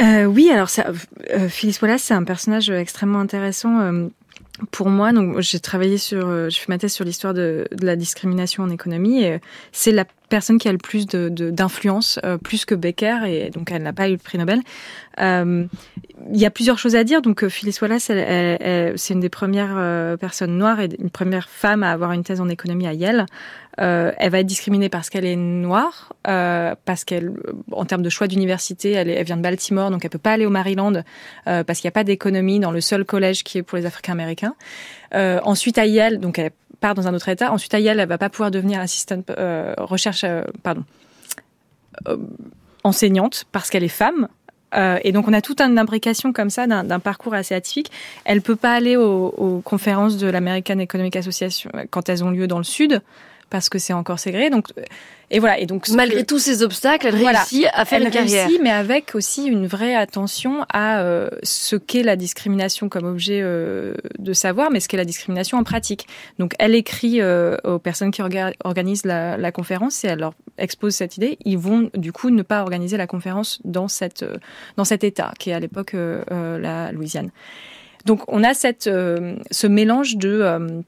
[0.00, 0.86] Euh, oui, alors ça,
[1.30, 3.80] euh, Phyllis Wallace, c'est un personnage extrêmement intéressant.
[3.80, 4.08] Euh,
[4.70, 7.96] pour moi, donc j'ai travaillé sur, euh, je fais ma thèse sur l'histoire de, la
[7.96, 9.22] discrimination en économie.
[9.22, 9.40] Et
[9.72, 13.82] c'est la personne qui a le plus d'influence, euh, plus que Becker, et donc elle
[13.82, 14.60] n'a pas eu le prix Nobel.
[15.20, 15.66] Euh,
[16.32, 17.20] il y a plusieurs choses à dire.
[17.20, 22.12] Donc Phyllis Wallace, c'est une des premières personnes noires et une première femme à avoir
[22.12, 23.26] une thèse en économie à Yale.
[23.80, 27.32] Euh, elle va être discriminée parce qu'elle est noire, euh, parce qu'elle,
[27.72, 30.50] en termes de choix d'université, elle, vient de Baltimore, donc elle peut pas aller au
[30.50, 31.02] Maryland
[31.46, 33.86] euh, parce qu'il n'y a pas d'économie dans le seul collège qui est pour les
[33.86, 34.54] Africains-Américains.
[35.14, 37.52] Euh, ensuite à Yale, donc elle part dans un autre état.
[37.52, 40.24] Ensuite à Yale, elle va pas pouvoir devenir assistante euh, recherche,
[40.62, 40.84] pardon,
[42.82, 44.28] enseignante parce qu'elle est femme.
[44.74, 47.90] Euh, et donc on a toute une imbrication comme ça d'un parcours assez atypique.
[48.24, 52.58] Elle peut pas aller aux conférences de l'American Economic Association quand elles ont lieu dans
[52.58, 53.00] le sud
[53.50, 54.50] parce que c'est encore ségré.
[54.50, 54.68] Donc,
[55.30, 55.58] et voilà.
[55.58, 58.46] Et donc, malgré que, tous ces obstacles, elle voilà, réussit à faire elle une carrière.
[58.46, 63.40] Réussit, mais avec aussi une vraie attention à euh, ce qu'est la discrimination comme objet
[63.42, 66.06] euh, de savoir, mais ce qu'est la discrimination en pratique.
[66.38, 70.34] Donc, elle écrit euh, aux personnes qui orga organisent la, la, conférence et elle leur
[70.58, 71.38] expose cette idée.
[71.44, 74.24] Ils vont du coup ne pas organiser la conférence dans cette
[74.76, 77.30] dans cet État qui est à l'époque la Louisiane.
[78.04, 80.82] Donc, on a cette ce mélange de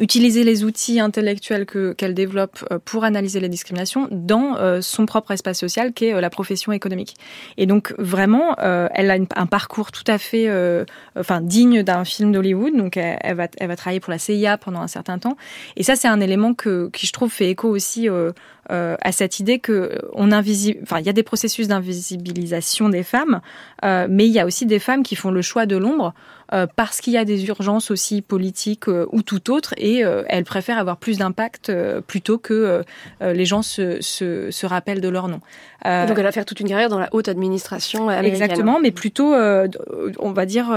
[0.00, 5.32] utiliser les outils intellectuels que qu'elle développe pour analyser les discriminations dans euh, son propre
[5.32, 7.14] espace social qui est euh, la profession économique.
[7.56, 10.84] Et donc vraiment, euh, elle a une, un parcours tout à fait, euh,
[11.18, 12.76] enfin digne d'un film d'Hollywood.
[12.76, 15.36] Donc elle, elle, va elle va travailler pour la CIA pendant un certain temps.
[15.76, 18.32] Et ça c'est un élément que qui je trouve fait écho aussi euh,
[18.68, 23.40] à cette idée que on invisible, enfin il y a des processus d'invisibilisation des femmes,
[23.82, 26.37] mais il y a aussi des femmes qui font le choix de l'ombre euh,
[26.76, 30.44] parce qu'il y a des urgences aussi politiques euh, ou tout autre, et euh, elle
[30.44, 31.72] préfère avoir plus d'impact
[32.06, 32.82] plutôt que
[33.20, 35.40] les gens se, se, se, rappellent de leur nom.
[35.84, 38.42] donc elle va faire toute une carrière dans la haute administration américaine.
[38.42, 40.68] Exactement, mais plutôt, on va dire,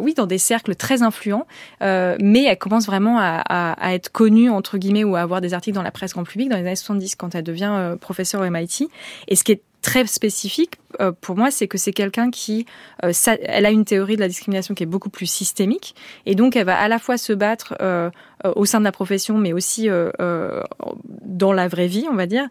[0.00, 1.46] oui, dans des cercles très influents,
[1.80, 5.54] mais elle commence vraiment à, à, à, être connue, entre guillemets, ou à avoir des
[5.54, 8.50] articles dans la presse grand public dans les années 70 quand elle devient professeure au
[8.50, 8.88] MIT.
[9.28, 12.66] Et ce qui est très spécifique euh, pour moi, c'est que c'est quelqu'un qui,
[13.04, 13.12] euh,
[13.42, 15.94] elle a une théorie de la discrimination qui est beaucoup plus systémique,
[16.26, 18.10] et donc elle va à la fois se battre euh,
[18.56, 19.88] au sein de la profession, mais aussi
[20.18, 22.48] dans la vraie vie, on va dire,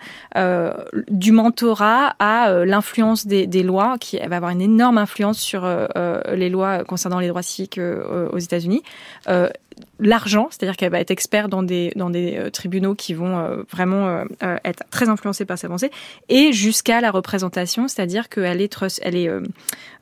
[1.09, 5.69] du mentorat à l'influence des, lois, qui va avoir une énorme influence sur
[6.33, 8.83] les lois concernant les droits civiques aux États-Unis.
[9.99, 14.23] L'argent, c'est-à-dire qu'elle va être experte dans des dans des tribunaux qui vont vraiment
[14.63, 15.91] être très influencés par sa pensée,
[16.29, 19.29] et jusqu'à la représentation, c'est-à-dire qu'elle est elle est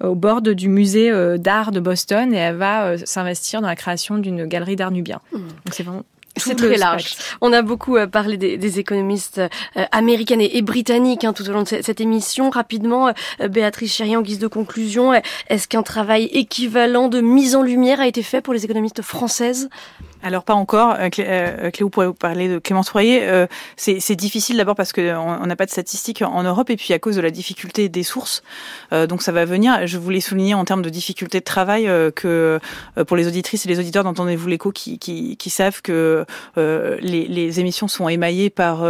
[0.02, 4.46] au bord du musée d'art de Boston et elle va s'investir dans la création d'une
[4.46, 5.20] galerie d'art nubien.
[5.32, 5.38] Mmh.
[5.38, 6.06] Donc c'est vraiment
[6.38, 7.16] c'est très large.
[7.42, 11.48] On a beaucoup euh, parlé des, des économistes euh, américaines et, et britanniques hein, tout
[11.50, 12.50] au long de cette, cette émission.
[12.50, 13.12] Rapidement,
[13.42, 15.14] euh, Béatrice Chéry, en guise de conclusion,
[15.48, 19.70] est-ce qu'un travail équivalent de mise en lumière a été fait pour les économistes françaises?
[20.22, 20.96] Alors pas encore.
[21.00, 22.92] Euh, euh, Cléo pourrait vous parler de Clémence.
[22.96, 23.48] Euh,
[23.78, 27.16] c'est difficile d'abord parce qu'on n'a pas de statistiques en Europe et puis à cause
[27.16, 28.44] de la difficulté des sources.
[28.92, 29.88] donc ça va venir.
[29.88, 32.60] Je voulais souligner en termes de difficulté de travail que
[33.08, 36.26] pour les auditrices et les auditeurs d'entendez-vous l'écho qui, qui, qui, savent que
[36.58, 38.84] les, les, émissions sont émaillées par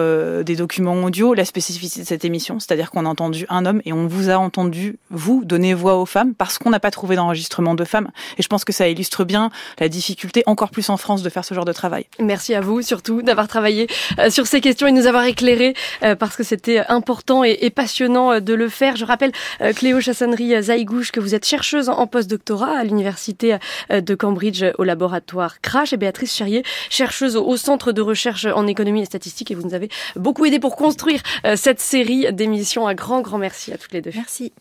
[0.44, 1.34] des documents audio.
[1.34, 4.36] La spécificité de cette émission, c'est-à-dire qu'on a entendu un homme et on vous a
[4.38, 8.10] entendu vous donner voix aux femmes parce qu'on n'a pas trouvé d'enregistrement de femmes.
[8.38, 11.46] Et je pense que ça illustre bien la difficulté encore plus en France de faire
[11.46, 12.06] ce genre de travail.
[12.20, 13.88] Merci à vous surtout d'avoir travaillé
[14.20, 18.34] euh, sur ces questions et nous avoir éclairé euh, parce que c'était important et passionnant
[18.34, 18.96] euh, de le faire.
[18.96, 19.32] Je rappelle
[19.76, 23.58] Cléo Chassonnerie Zaïgouche que vous êtes chercheuse en post-doctorat à l'université
[23.90, 29.02] de Cambridge au laboratoire Crash et Béatrice Cherrier, chercheuse au centre de recherche en économie
[29.02, 31.22] et statistique et vous nous avez beaucoup aidé pour construire
[31.56, 32.88] cette série d'émissions.
[32.88, 34.12] Un grand grand merci à toutes les deux.
[34.16, 34.52] Merci.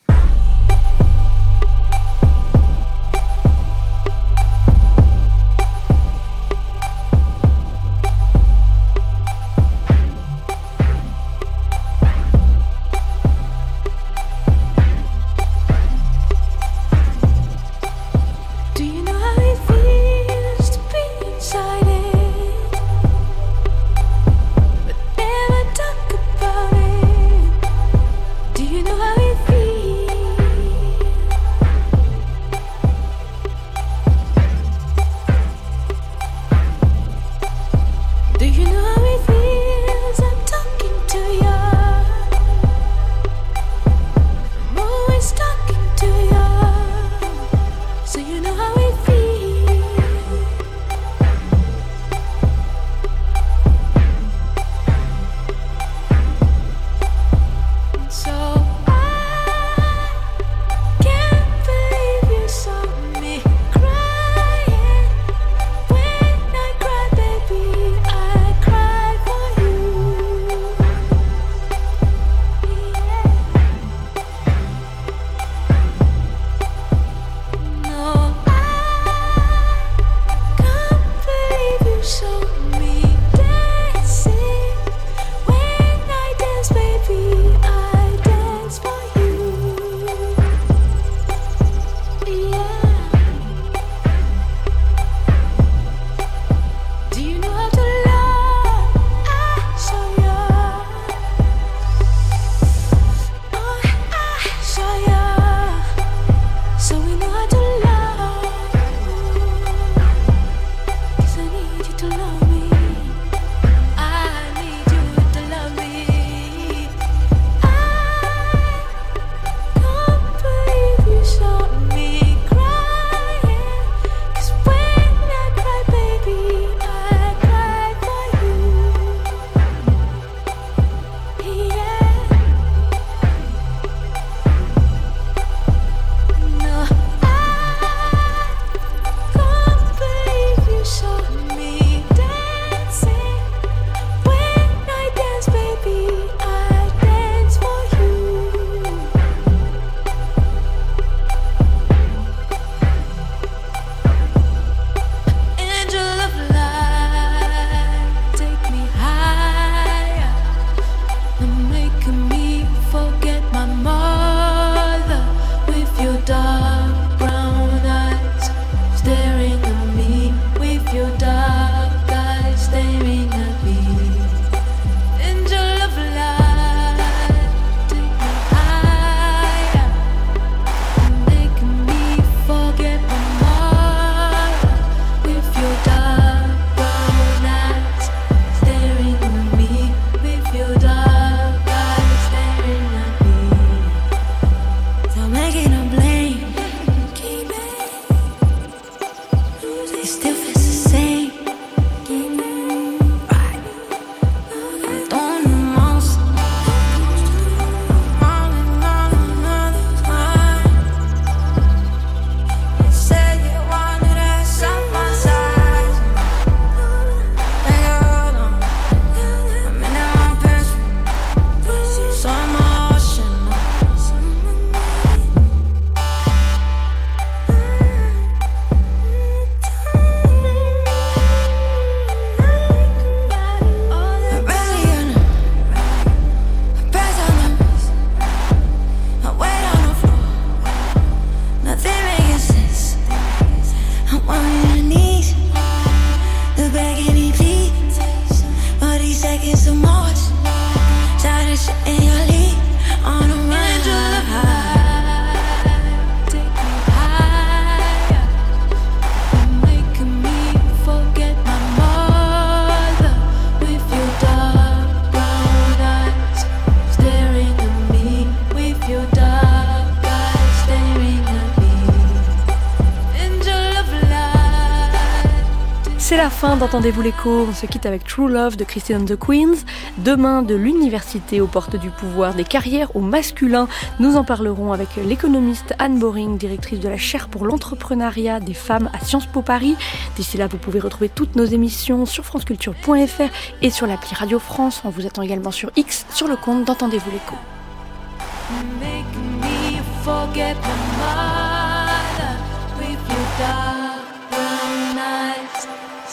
[276.59, 277.47] d'Entendez-vous l'écho.
[277.49, 279.65] On se quitte avec True Love de Christine the Queens.
[279.99, 283.69] Demain, de l'université aux portes du pouvoir, des carrières au masculin.
[284.01, 288.91] Nous en parlerons avec l'économiste Anne Boring, directrice de la chaire pour l'entrepreneuriat des femmes
[288.93, 289.77] à Sciences Po Paris.
[290.17, 293.31] D'ici là, vous pouvez retrouver toutes nos émissions sur franceculture.fr
[293.63, 294.83] et sur l'appli Radio France.
[294.85, 297.37] On vous attend également sur X, sur le compte d'Entendez-vous l'écho.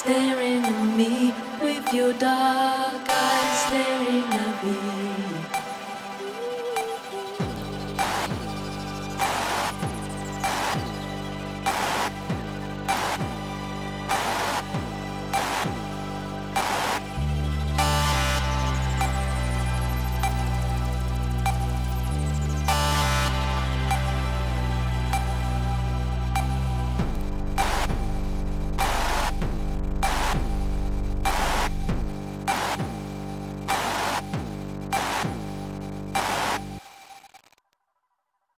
[0.05, 1.33] Staring at me
[1.63, 4.14] with your dark eyes staring.